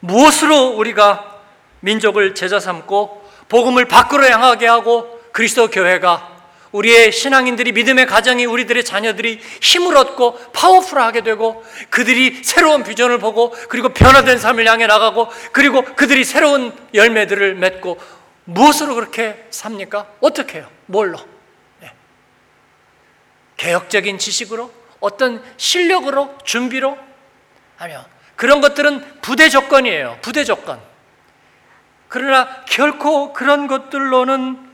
무엇으로 0.01 0.77
우리가 0.77 1.41
민족을 1.81 2.35
제자 2.35 2.61
삼고 2.61 3.27
복음을 3.49 3.87
밖으로 3.87 4.27
향하게 4.27 4.67
하고 4.67 5.23
그리스도 5.33 5.71
교회가 5.71 6.37
우리의 6.73 7.13
신앙인들이 7.13 7.73
믿음의 7.73 8.05
가정이 8.05 8.45
우리들의 8.45 8.85
자녀들이 8.85 9.41
힘을 9.63 9.97
얻고 9.97 10.53
파워풀하게 10.53 11.23
되고 11.23 11.65
그들이 11.89 12.45
새로운 12.45 12.85
비전을 12.85 13.19
보고 13.21 13.51
그리고 13.71 13.89
변화된 13.89 14.39
삶을 14.39 14.69
향해 14.69 14.87
나가고 14.87 15.29
그리고 15.53 15.83
그들이 15.83 16.25
새로운 16.25 16.77
열매들을 16.93 17.55
맺고 17.55 17.99
무엇으로 18.45 18.95
그렇게 18.97 19.47
삽니까? 19.49 20.07
어떻게 20.21 20.59
해요? 20.59 20.69
뭘로? 20.85 21.19
네. 21.81 21.91
개혁적인 23.57 24.19
지식으로? 24.19 24.78
어떤 25.01 25.43
실력으로? 25.57 26.37
준비로? 26.45 26.99
아니요. 27.79 28.05
그런 28.37 28.61
것들은 28.61 29.21
부대 29.21 29.49
조건이에요. 29.49 30.19
부대 30.23 30.45
조건. 30.45 30.81
그러나 32.09 32.65
결코 32.65 33.33
그런 33.33 33.67
것들로는 33.67 34.69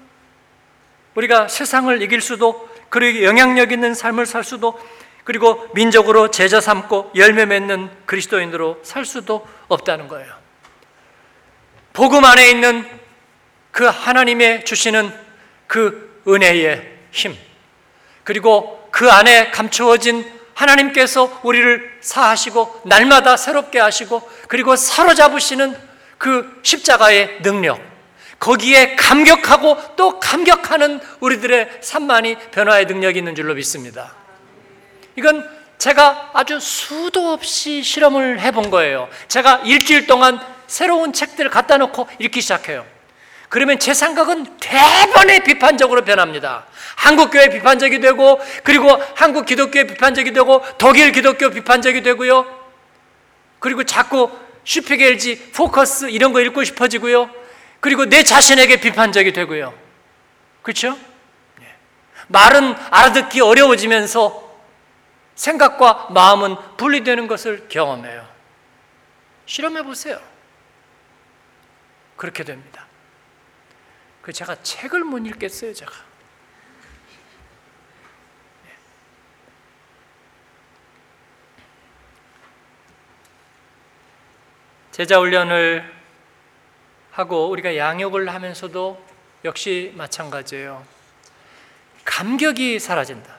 우리가 1.14 1.48
세상을 1.48 2.02
이길 2.02 2.20
수도 2.20 2.68
그리고 2.88 3.24
영향력 3.24 3.72
있는 3.72 3.94
삶을 3.94 4.26
살 4.26 4.44
수도 4.44 4.78
그리고 5.24 5.66
민족으로 5.74 6.30
제자 6.30 6.60
삼고 6.60 7.12
열매 7.16 7.46
맺는 7.46 7.90
그리스도인으로 8.06 8.80
살 8.82 9.04
수도 9.04 9.46
없다는 9.68 10.08
거예요. 10.08 10.32
복음 11.92 12.24
안에 12.24 12.50
있는 12.50 12.86
그 13.70 13.84
하나님의 13.84 14.64
주시는 14.64 15.12
그 15.66 16.22
은혜의 16.28 16.98
힘 17.10 17.36
그리고 18.24 18.88
그 18.90 19.10
안에 19.10 19.50
감추어진 19.50 20.30
하나님께서 20.54 21.40
우리를 21.42 21.98
사하시고 22.00 22.82
날마다 22.86 23.36
새롭게 23.36 23.78
하시고 23.78 24.28
그리고 24.48 24.76
사로잡으시는 24.76 25.76
그 26.18 26.60
십자가의 26.62 27.42
능력 27.42 27.80
거기에 28.38 28.96
감격하고 28.96 29.96
또 29.96 30.20
감격하는 30.20 31.00
우리들의 31.20 31.78
산만이 31.80 32.36
변화의 32.50 32.86
능력이 32.86 33.18
있는 33.18 33.34
줄로 33.34 33.54
믿습니다. 33.54 34.14
이건 35.16 35.48
제가 35.78 36.30
아주 36.34 36.60
수도 36.60 37.32
없이 37.32 37.82
실험을 37.82 38.40
해본 38.40 38.70
거예요. 38.70 39.08
제가 39.28 39.62
일주일 39.64 40.06
동안 40.06 40.40
새로운 40.66 41.12
책들을 41.12 41.50
갖다 41.50 41.76
놓고 41.78 42.08
읽기 42.18 42.40
시작해요. 42.40 42.86
그러면 43.54 43.78
제 43.78 43.94
생각은 43.94 44.58
대번에 44.58 45.44
비판적으로 45.44 46.04
변합니다. 46.04 46.66
한국 46.96 47.30
교회 47.30 47.48
비판적이 47.50 48.00
되고, 48.00 48.40
그리고 48.64 48.90
한국 49.14 49.46
기독교에 49.46 49.84
비판적이 49.84 50.32
되고, 50.32 50.60
독일 50.76 51.12
기독교 51.12 51.50
비판적이 51.50 52.02
되고요. 52.02 52.46
그리고 53.60 53.84
자꾸 53.84 54.36
슈피겔지, 54.64 55.52
포커스 55.52 56.10
이런 56.10 56.32
거 56.32 56.40
읽고 56.40 56.64
싶어지고요. 56.64 57.30
그리고 57.78 58.06
내 58.06 58.24
자신에게 58.24 58.80
비판적이 58.80 59.32
되고요. 59.32 59.72
그렇죠? 60.62 60.98
말은 62.26 62.74
알아듣기 62.90 63.40
어려워지면서 63.40 64.52
생각과 65.36 66.08
마음은 66.10 66.56
분리되는 66.76 67.28
것을 67.28 67.68
경험해요. 67.68 68.26
실험해 69.46 69.84
보세요. 69.84 70.18
그렇게 72.16 72.42
됩니다. 72.42 72.84
그 74.24 74.32
제가 74.32 74.56
책을 74.62 75.04
못 75.04 75.18
읽겠어요, 75.18 75.74
제가. 75.74 75.92
제자 84.92 85.18
훈련을 85.18 85.92
하고 87.10 87.50
우리가 87.50 87.76
양육을 87.76 88.32
하면서도 88.32 89.06
역시 89.44 89.92
마찬가지예요. 89.94 90.86
감격이 92.06 92.78
사라진다. 92.78 93.36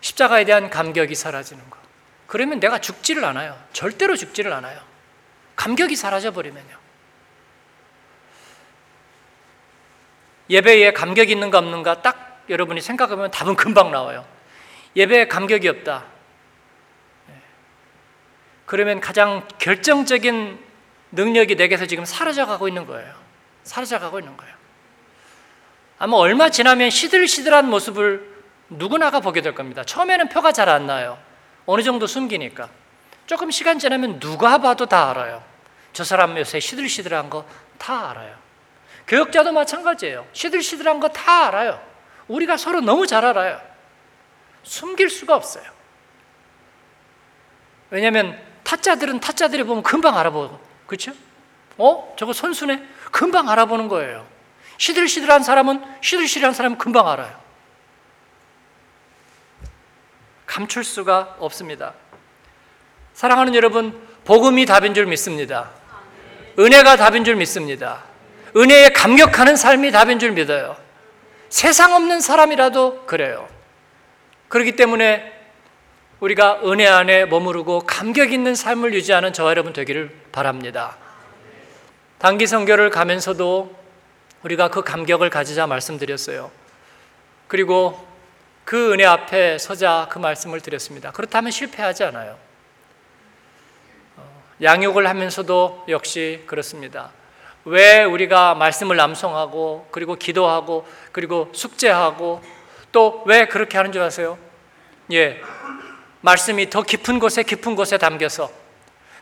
십자가에 0.00 0.44
대한 0.44 0.70
감격이 0.70 1.14
사라지는 1.14 1.70
거. 1.70 1.78
그러면 2.26 2.58
내가 2.58 2.80
죽지를 2.80 3.24
않아요. 3.26 3.56
절대로 3.72 4.16
죽지를 4.16 4.52
않아요. 4.54 4.82
감격이 5.54 5.94
사라져 5.94 6.32
버리면요. 6.32 6.80
예배에 10.50 10.92
감격이 10.92 11.32
있는가 11.32 11.58
없는가 11.58 12.02
딱 12.02 12.44
여러분이 12.48 12.80
생각하면 12.80 13.30
답은 13.30 13.54
금방 13.56 13.90
나와요. 13.90 14.26
예배에 14.96 15.28
감격이 15.28 15.68
없다. 15.68 16.04
네. 17.28 17.34
그러면 18.66 19.00
가장 19.00 19.46
결정적인 19.58 20.58
능력이 21.12 21.54
내게서 21.54 21.86
지금 21.86 22.04
사라져 22.04 22.46
가고 22.46 22.66
있는 22.68 22.86
거예요. 22.86 23.14
사라져 23.62 23.98
가고 23.98 24.18
있는 24.18 24.36
거예요. 24.36 24.52
아마 25.98 26.16
얼마 26.16 26.50
지나면 26.50 26.90
시들시들한 26.90 27.68
모습을 27.68 28.28
누구나가 28.70 29.20
보게 29.20 29.42
될 29.42 29.54
겁니다. 29.54 29.84
처음에는 29.84 30.28
표가 30.28 30.52
잘 30.52 30.68
안 30.68 30.86
나요. 30.86 31.18
어느 31.66 31.82
정도 31.82 32.06
숨기니까. 32.06 32.68
조금 33.26 33.50
시간 33.50 33.78
지나면 33.78 34.18
누가 34.18 34.58
봐도 34.58 34.86
다 34.86 35.10
알아요. 35.10 35.42
저 35.92 36.02
사람 36.04 36.36
요새 36.36 36.58
시들시들한 36.58 37.30
거 37.30 37.46
다 37.80 38.10
알아요. 38.10 38.34
교역자도 39.10 39.50
마찬가지예요. 39.52 40.26
시들시들한 40.32 41.00
거 41.00 41.08
다 41.08 41.48
알아요. 41.48 41.82
우리가 42.28 42.56
서로 42.56 42.80
너무 42.80 43.08
잘 43.08 43.24
알아요. 43.24 43.60
숨길 44.62 45.10
수가 45.10 45.34
없어요. 45.34 45.64
왜냐하면 47.90 48.40
타짜들은 48.62 49.18
타짜들이 49.18 49.64
보면 49.64 49.82
금방 49.82 50.16
알아보고 50.16 50.60
그렇죠? 50.86 51.12
어? 51.76 52.14
저거 52.16 52.32
선수네? 52.32 52.86
금방 53.10 53.48
알아보는 53.48 53.88
거예요. 53.88 54.24
시들시들한 54.78 55.42
사람은 55.42 55.82
시들시들한 56.00 56.54
사람은 56.54 56.78
금방 56.78 57.08
알아요. 57.08 57.40
감출 60.46 60.84
수가 60.84 61.36
없습니다. 61.40 61.94
사랑하는 63.14 63.56
여러분, 63.56 64.00
복음이 64.24 64.66
답인 64.66 64.94
줄 64.94 65.06
믿습니다. 65.06 65.70
은혜가 66.58 66.96
답인 66.96 67.24
줄 67.24 67.34
믿습니다. 67.36 68.04
은혜에 68.56 68.90
감격하는 68.90 69.56
삶이 69.56 69.92
답인 69.92 70.18
줄 70.18 70.32
믿어요. 70.32 70.76
세상 71.48 71.94
없는 71.94 72.20
사람이라도 72.20 73.06
그래요. 73.06 73.48
그렇기 74.48 74.76
때문에 74.76 75.32
우리가 76.20 76.60
은혜 76.64 76.86
안에 76.86 77.24
머무르고 77.26 77.80
감격 77.80 78.32
있는 78.32 78.54
삶을 78.54 78.94
유지하는 78.94 79.32
저와 79.32 79.50
여러분 79.50 79.72
되기를 79.72 80.10
바랍니다. 80.32 80.96
단기 82.18 82.46
선교를 82.46 82.90
가면서도 82.90 83.74
우리가 84.42 84.68
그 84.68 84.82
감격을 84.82 85.30
가지자 85.30 85.66
말씀드렸어요. 85.66 86.50
그리고 87.48 88.06
그 88.64 88.92
은혜 88.92 89.04
앞에 89.04 89.58
서자 89.58 90.08
그 90.10 90.18
말씀을 90.18 90.60
드렸습니다. 90.60 91.10
그렇다면 91.10 91.50
실패하지 91.50 92.04
않아요. 92.04 92.38
어, 94.16 94.42
양육을 94.62 95.08
하면서도 95.08 95.86
역시 95.88 96.44
그렇습니다. 96.46 97.10
왜 97.64 98.04
우리가 98.04 98.54
말씀을 98.54 98.96
남송하고 98.96 99.88
그리고 99.90 100.14
기도하고 100.14 100.86
그리고 101.12 101.50
숙제하고 101.52 102.42
또 102.92 103.22
왜 103.26 103.46
그렇게 103.46 103.76
하는 103.76 103.92
줄 103.92 104.02
아세요? 104.02 104.38
예. 105.12 105.40
말씀이 106.22 106.68
더 106.70 106.82
깊은 106.82 107.18
곳에 107.18 107.42
깊은 107.42 107.76
곳에 107.76 107.98
담겨서 107.98 108.50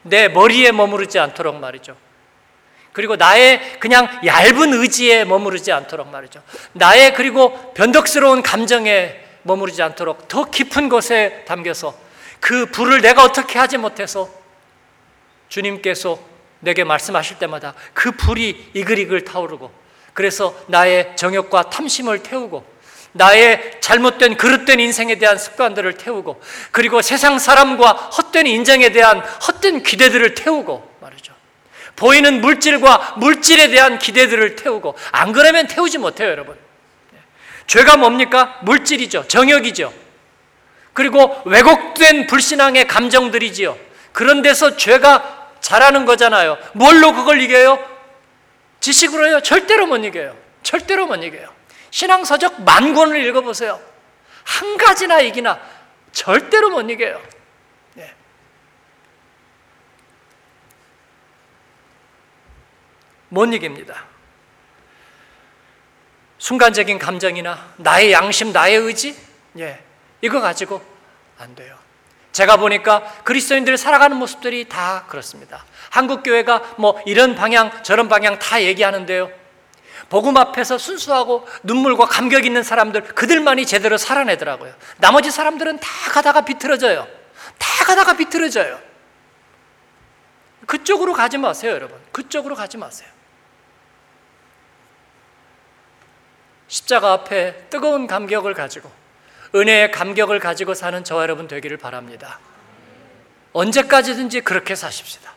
내 0.02 0.28
머리에 0.28 0.72
머무르지 0.72 1.18
않도록 1.18 1.56
말이죠. 1.56 1.96
그리고 2.92 3.16
나의 3.16 3.78
그냥 3.78 4.08
얇은 4.24 4.72
의지에 4.72 5.24
머무르지 5.24 5.70
않도록 5.70 6.08
말이죠. 6.08 6.42
나의 6.72 7.14
그리고 7.14 7.72
변덕스러운 7.74 8.42
감정에 8.42 9.14
머무르지 9.42 9.82
않도록 9.82 10.26
더 10.28 10.44
깊은 10.50 10.88
곳에 10.88 11.44
담겨서 11.46 11.94
그 12.40 12.66
불을 12.66 13.00
내가 13.00 13.22
어떻게 13.22 13.58
하지 13.58 13.78
못해서 13.78 14.28
주님께서 15.48 16.18
내게 16.60 16.84
말씀하실 16.84 17.38
때마다 17.38 17.74
그 17.94 18.12
불이 18.12 18.70
이글이글 18.74 19.24
타오르고 19.24 19.70
그래서 20.12 20.54
나의 20.66 21.16
정욕과 21.16 21.70
탐심을 21.70 22.22
태우고 22.22 22.78
나의 23.12 23.80
잘못된 23.80 24.36
그릇된 24.36 24.80
인생에 24.80 25.16
대한 25.16 25.38
습관들을 25.38 25.94
태우고 25.94 26.40
그리고 26.70 27.02
세상 27.02 27.38
사람과 27.38 27.92
헛된 27.92 28.46
인정에 28.46 28.90
대한 28.90 29.20
헛된 29.20 29.82
기대들을 29.82 30.34
태우고 30.34 30.96
말이죠. 31.00 31.32
보이는 31.96 32.40
물질과 32.40 33.14
물질에 33.18 33.68
대한 33.68 33.98
기대들을 33.98 34.56
태우고 34.56 34.94
안 35.10 35.32
그러면 35.32 35.66
태우지 35.66 35.98
못해요, 35.98 36.28
여러분. 36.28 36.56
죄가 37.66 37.96
뭡니까? 37.96 38.58
물질이죠. 38.62 39.26
정욕이죠. 39.28 39.92
그리고 40.92 41.40
왜곡된 41.44 42.26
불신앙의 42.26 42.88
감정들이지요. 42.88 43.76
그런 44.12 44.42
데서 44.42 44.76
죄가 44.76 45.37
자라는 45.60 46.04
거잖아요. 46.04 46.58
뭘로 46.74 47.12
그걸 47.12 47.40
이겨요? 47.40 47.78
지식으로요? 48.80 49.42
절대로 49.42 49.86
못 49.86 49.96
이겨요. 49.98 50.36
절대로 50.62 51.06
못 51.06 51.16
이겨요. 51.16 51.52
신앙서적 51.90 52.62
만 52.62 52.94
권을 52.94 53.24
읽어보세요. 53.24 53.80
한 54.44 54.76
가지나 54.76 55.20
이기나 55.20 55.60
절대로 56.12 56.70
못 56.70 56.88
이겨요. 56.88 57.20
네. 57.94 58.14
못 63.28 63.52
이깁니다. 63.52 64.04
순간적인 66.38 66.98
감정이나 66.98 67.74
나의 67.76 68.12
양심, 68.12 68.52
나의 68.52 68.76
의지, 68.76 69.16
예, 69.58 69.82
이거 70.20 70.40
가지고 70.40 70.82
안 71.36 71.54
돼요. 71.54 71.78
제가 72.32 72.56
보니까 72.56 73.02
그리스도인들 73.24 73.76
살아가는 73.76 74.16
모습들이 74.16 74.68
다 74.68 75.04
그렇습니다. 75.08 75.64
한국 75.90 76.22
교회가 76.22 76.74
뭐 76.78 77.00
이런 77.06 77.34
방향, 77.34 77.82
저런 77.82 78.08
방향 78.08 78.38
다 78.38 78.62
얘기하는데요. 78.62 79.30
복음 80.08 80.36
앞에서 80.36 80.78
순수하고 80.78 81.46
눈물과 81.64 82.06
감격 82.06 82.46
있는 82.46 82.62
사람들 82.62 83.02
그들만이 83.14 83.66
제대로 83.66 83.98
살아내더라고요. 83.98 84.72
나머지 84.98 85.30
사람들은 85.30 85.80
다 85.80 85.88
가다가 86.12 86.42
비틀어져요. 86.42 87.06
다 87.58 87.84
가다가 87.84 88.16
비틀어져요. 88.16 88.78
그쪽으로 90.66 91.14
가지 91.14 91.38
마세요, 91.38 91.72
여러분. 91.72 91.98
그쪽으로 92.12 92.54
가지 92.54 92.76
마세요. 92.76 93.08
십자가 96.68 97.12
앞에 97.12 97.68
뜨거운 97.70 98.06
감격을 98.06 98.52
가지고 98.54 98.90
은혜의 99.54 99.90
감격을 99.90 100.40
가지고 100.40 100.74
사는 100.74 101.02
저와 101.04 101.22
여러분 101.22 101.48
되기를 101.48 101.76
바랍니다. 101.76 102.38
언제까지든지 103.52 104.42
그렇게 104.42 104.74
사십시다. 104.74 105.32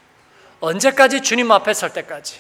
언제까지 0.60 1.22
주님 1.22 1.52
앞에 1.52 1.74
설 1.74 1.92
때까지. 1.94 2.40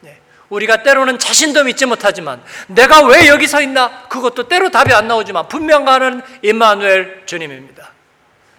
네. 0.00 0.18
우리가 0.48 0.82
때로는 0.82 1.18
자신도 1.18 1.64
믿지 1.64 1.86
못하지만 1.86 2.42
내가 2.68 3.06
왜 3.06 3.28
여기 3.28 3.46
서 3.46 3.60
있나 3.60 4.08
그것도 4.08 4.48
때로 4.48 4.70
답이 4.70 4.92
안 4.92 5.08
나오지만 5.08 5.48
분명가는 5.48 6.22
임마누엘 6.42 7.24
주님입니다. 7.26 7.92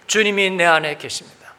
주님이 0.06 0.50
내 0.50 0.64
안에 0.64 0.96
계십니다. 0.98 1.54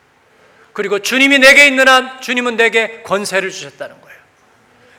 그리고 0.74 1.00
주님이 1.00 1.40
내게 1.40 1.68
있는 1.68 1.88
한 1.88 2.22
주님은 2.22 2.56
내게 2.56 3.02
권세를 3.04 3.50
주셨다는 3.52 4.00
거예요. 4.02 4.18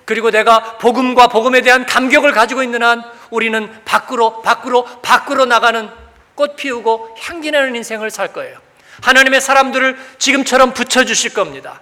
그리고 0.05 0.31
내가 0.31 0.79
복음과 0.79 1.29
복음에 1.29 1.61
대한 1.63 1.87
감격을 1.87 2.33
가지고 2.33 2.63
있는 2.63 2.83
한 2.83 3.03
우리는 3.33 3.69
밖으로 3.87 4.43
밖으로 4.43 4.85
밖으로 5.01 5.47
나가는 5.47 5.89
꽃 6.35 6.55
피우고 6.55 7.17
향기 7.19 7.51
나는 7.51 7.75
인생을 7.75 8.11
살 8.11 8.33
거예요. 8.33 8.59
하나님의 9.01 9.41
사람들을 9.41 9.99
지금처럼 10.19 10.75
붙여 10.75 11.05
주실 11.05 11.33
겁니다. 11.33 11.81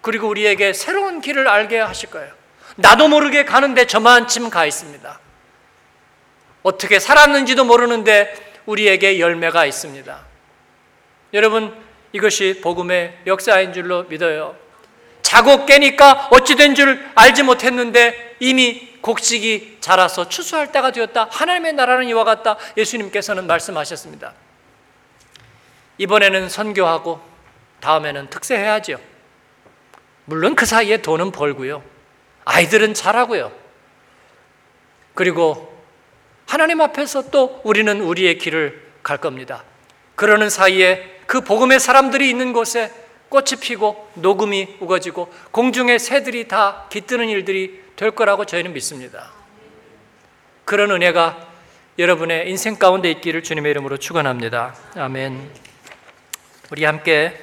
그리고 0.00 0.26
우리에게 0.28 0.72
새로운 0.72 1.20
길을 1.20 1.46
알게 1.48 1.78
하실 1.78 2.10
거예요. 2.10 2.32
나도 2.76 3.08
모르게 3.08 3.44
가는데 3.44 3.86
저만큼 3.86 4.48
가 4.48 4.64
있습니다. 4.64 5.20
어떻게 6.62 6.98
살았는지도 6.98 7.64
모르는데 7.64 8.52
우리에게 8.64 9.20
열매가 9.20 9.66
있습니다. 9.66 10.18
여러분, 11.34 11.74
이것이 12.14 12.60
복음의 12.62 13.18
역사인 13.26 13.74
줄로 13.74 14.04
믿어요. 14.04 14.56
자고 15.20 15.66
깨니까 15.66 16.28
어찌된 16.30 16.74
줄 16.74 17.06
알지 17.14 17.42
못했는데 17.42 18.36
이미 18.40 18.89
곡식이 19.00 19.78
자라서 19.80 20.28
추수할 20.28 20.72
때가 20.72 20.90
되었다. 20.92 21.28
하나님의 21.30 21.74
나라는 21.74 22.06
이와 22.08 22.24
같다. 22.24 22.56
예수님께서는 22.76 23.46
말씀하셨습니다. 23.46 24.34
이번에는 25.98 26.48
선교하고 26.48 27.20
다음에는 27.80 28.30
특세해야죠. 28.30 28.98
물론 30.24 30.54
그 30.54 30.66
사이에 30.66 30.98
돈은 30.98 31.32
벌고요. 31.32 31.82
아이들은 32.44 32.94
자라고요. 32.94 33.52
그리고 35.14 35.70
하나님 36.46 36.80
앞에서 36.80 37.30
또 37.30 37.60
우리는 37.64 38.00
우리의 38.00 38.38
길을 38.38 38.90
갈 39.02 39.18
겁니다. 39.18 39.64
그러는 40.16 40.50
사이에 40.50 41.20
그 41.26 41.40
복음의 41.42 41.80
사람들이 41.80 42.28
있는 42.28 42.52
곳에 42.52 42.92
꽃이 43.28 43.60
피고 43.60 44.10
녹음이 44.14 44.76
우거지고 44.80 45.32
공중의 45.52 45.98
새들이 45.98 46.48
다 46.48 46.86
깃드는 46.90 47.28
일들이 47.28 47.80
될 48.00 48.10
거라고 48.12 48.46
저희는 48.46 48.72
믿습니다. 48.72 49.30
그런 50.64 50.90
은혜가 50.90 51.36
여러분의 51.98 52.48
인생 52.48 52.76
가운데 52.76 53.10
있기를 53.10 53.42
주님의 53.42 53.72
이름으로 53.72 53.98
축원합니다. 53.98 54.74
아멘. 54.96 55.50
우리 56.70 56.86
함께 56.86 57.38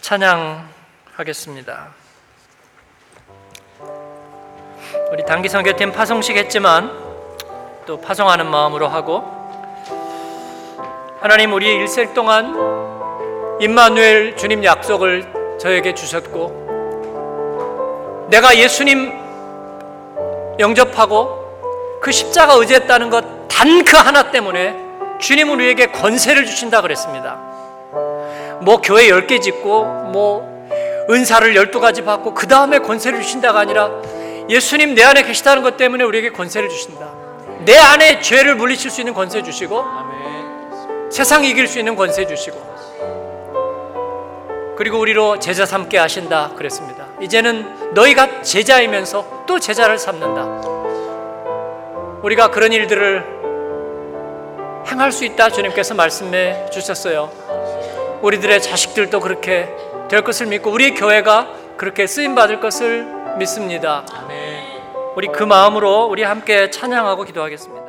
찬양하겠습니다. 0.00 1.88
우리 5.12 5.22
단기 5.26 5.50
선교팀 5.50 5.92
파송식 5.92 6.38
했지만 6.38 6.90
또 7.84 8.00
파송하는 8.00 8.46
마음으로 8.46 8.88
하고 8.88 9.22
하나님 11.20 11.52
우리 11.52 11.74
일생 11.74 12.14
동안 12.14 12.54
임마누엘 13.60 14.38
주님 14.38 14.64
약속을 14.64 15.58
저에게 15.60 15.92
주셨고 15.94 16.64
내가 18.30 18.56
예수님 18.56 19.25
영접하고 20.58 21.98
그 22.00 22.12
십자가 22.12 22.54
의지했다는 22.54 23.10
것 23.10 23.36
단 23.56 23.84
그 23.84 23.96
하나 23.96 24.30
때문에 24.30 24.76
주님은 25.18 25.54
우리에게 25.54 25.86
권세를 25.86 26.44
주신다 26.44 26.82
그랬습니다. 26.82 27.38
뭐 28.60 28.80
교회 28.82 29.08
10개 29.08 29.40
짓고 29.40 29.84
뭐 30.12 31.06
은사를 31.08 31.54
12가지 31.54 32.04
받고 32.04 32.34
그 32.34 32.46
다음에 32.46 32.80
권세를 32.80 33.22
주신다가 33.22 33.60
아니라 33.60 33.90
예수님 34.50 34.94
내 34.94 35.02
안에 35.04 35.22
계시다는 35.22 35.62
것 35.62 35.78
때문에 35.78 36.04
우리에게 36.04 36.30
권세를 36.32 36.68
주신다. 36.68 37.08
내 37.64 37.78
안에 37.78 38.20
죄를 38.20 38.56
물리칠 38.56 38.90
수 38.90 39.00
있는 39.00 39.14
권세 39.14 39.42
주시고 39.42 39.82
세상 41.10 41.42
이길 41.44 41.66
수 41.66 41.78
있는 41.78 41.96
권세 41.96 42.26
주시고 42.26 42.76
그리고 44.76 44.98
우리로 44.98 45.38
제자 45.38 45.64
삼게 45.64 45.96
하신다 45.96 46.50
그랬습니다. 46.56 47.05
이제는 47.20 47.94
너희가 47.94 48.42
제자이면서 48.42 49.44
또 49.46 49.58
제자를 49.58 49.98
삼는다. 49.98 50.44
우리가 52.22 52.50
그런 52.50 52.72
일들을 52.72 53.36
행할 54.90 55.12
수 55.12 55.24
있다 55.24 55.50
주님께서 55.50 55.94
말씀해 55.94 56.70
주셨어요. 56.70 57.30
우리들의 58.22 58.60
자식들도 58.62 59.20
그렇게 59.20 59.68
될 60.08 60.22
것을 60.22 60.46
믿고 60.46 60.70
우리 60.70 60.94
교회가 60.94 61.48
그렇게 61.76 62.06
쓰임 62.06 62.34
받을 62.34 62.60
것을 62.60 63.06
믿습니다. 63.38 64.04
우리 65.14 65.28
그 65.28 65.42
마음으로 65.42 66.04
우리 66.06 66.22
함께 66.22 66.70
찬양하고 66.70 67.24
기도하겠습니다. 67.24 67.85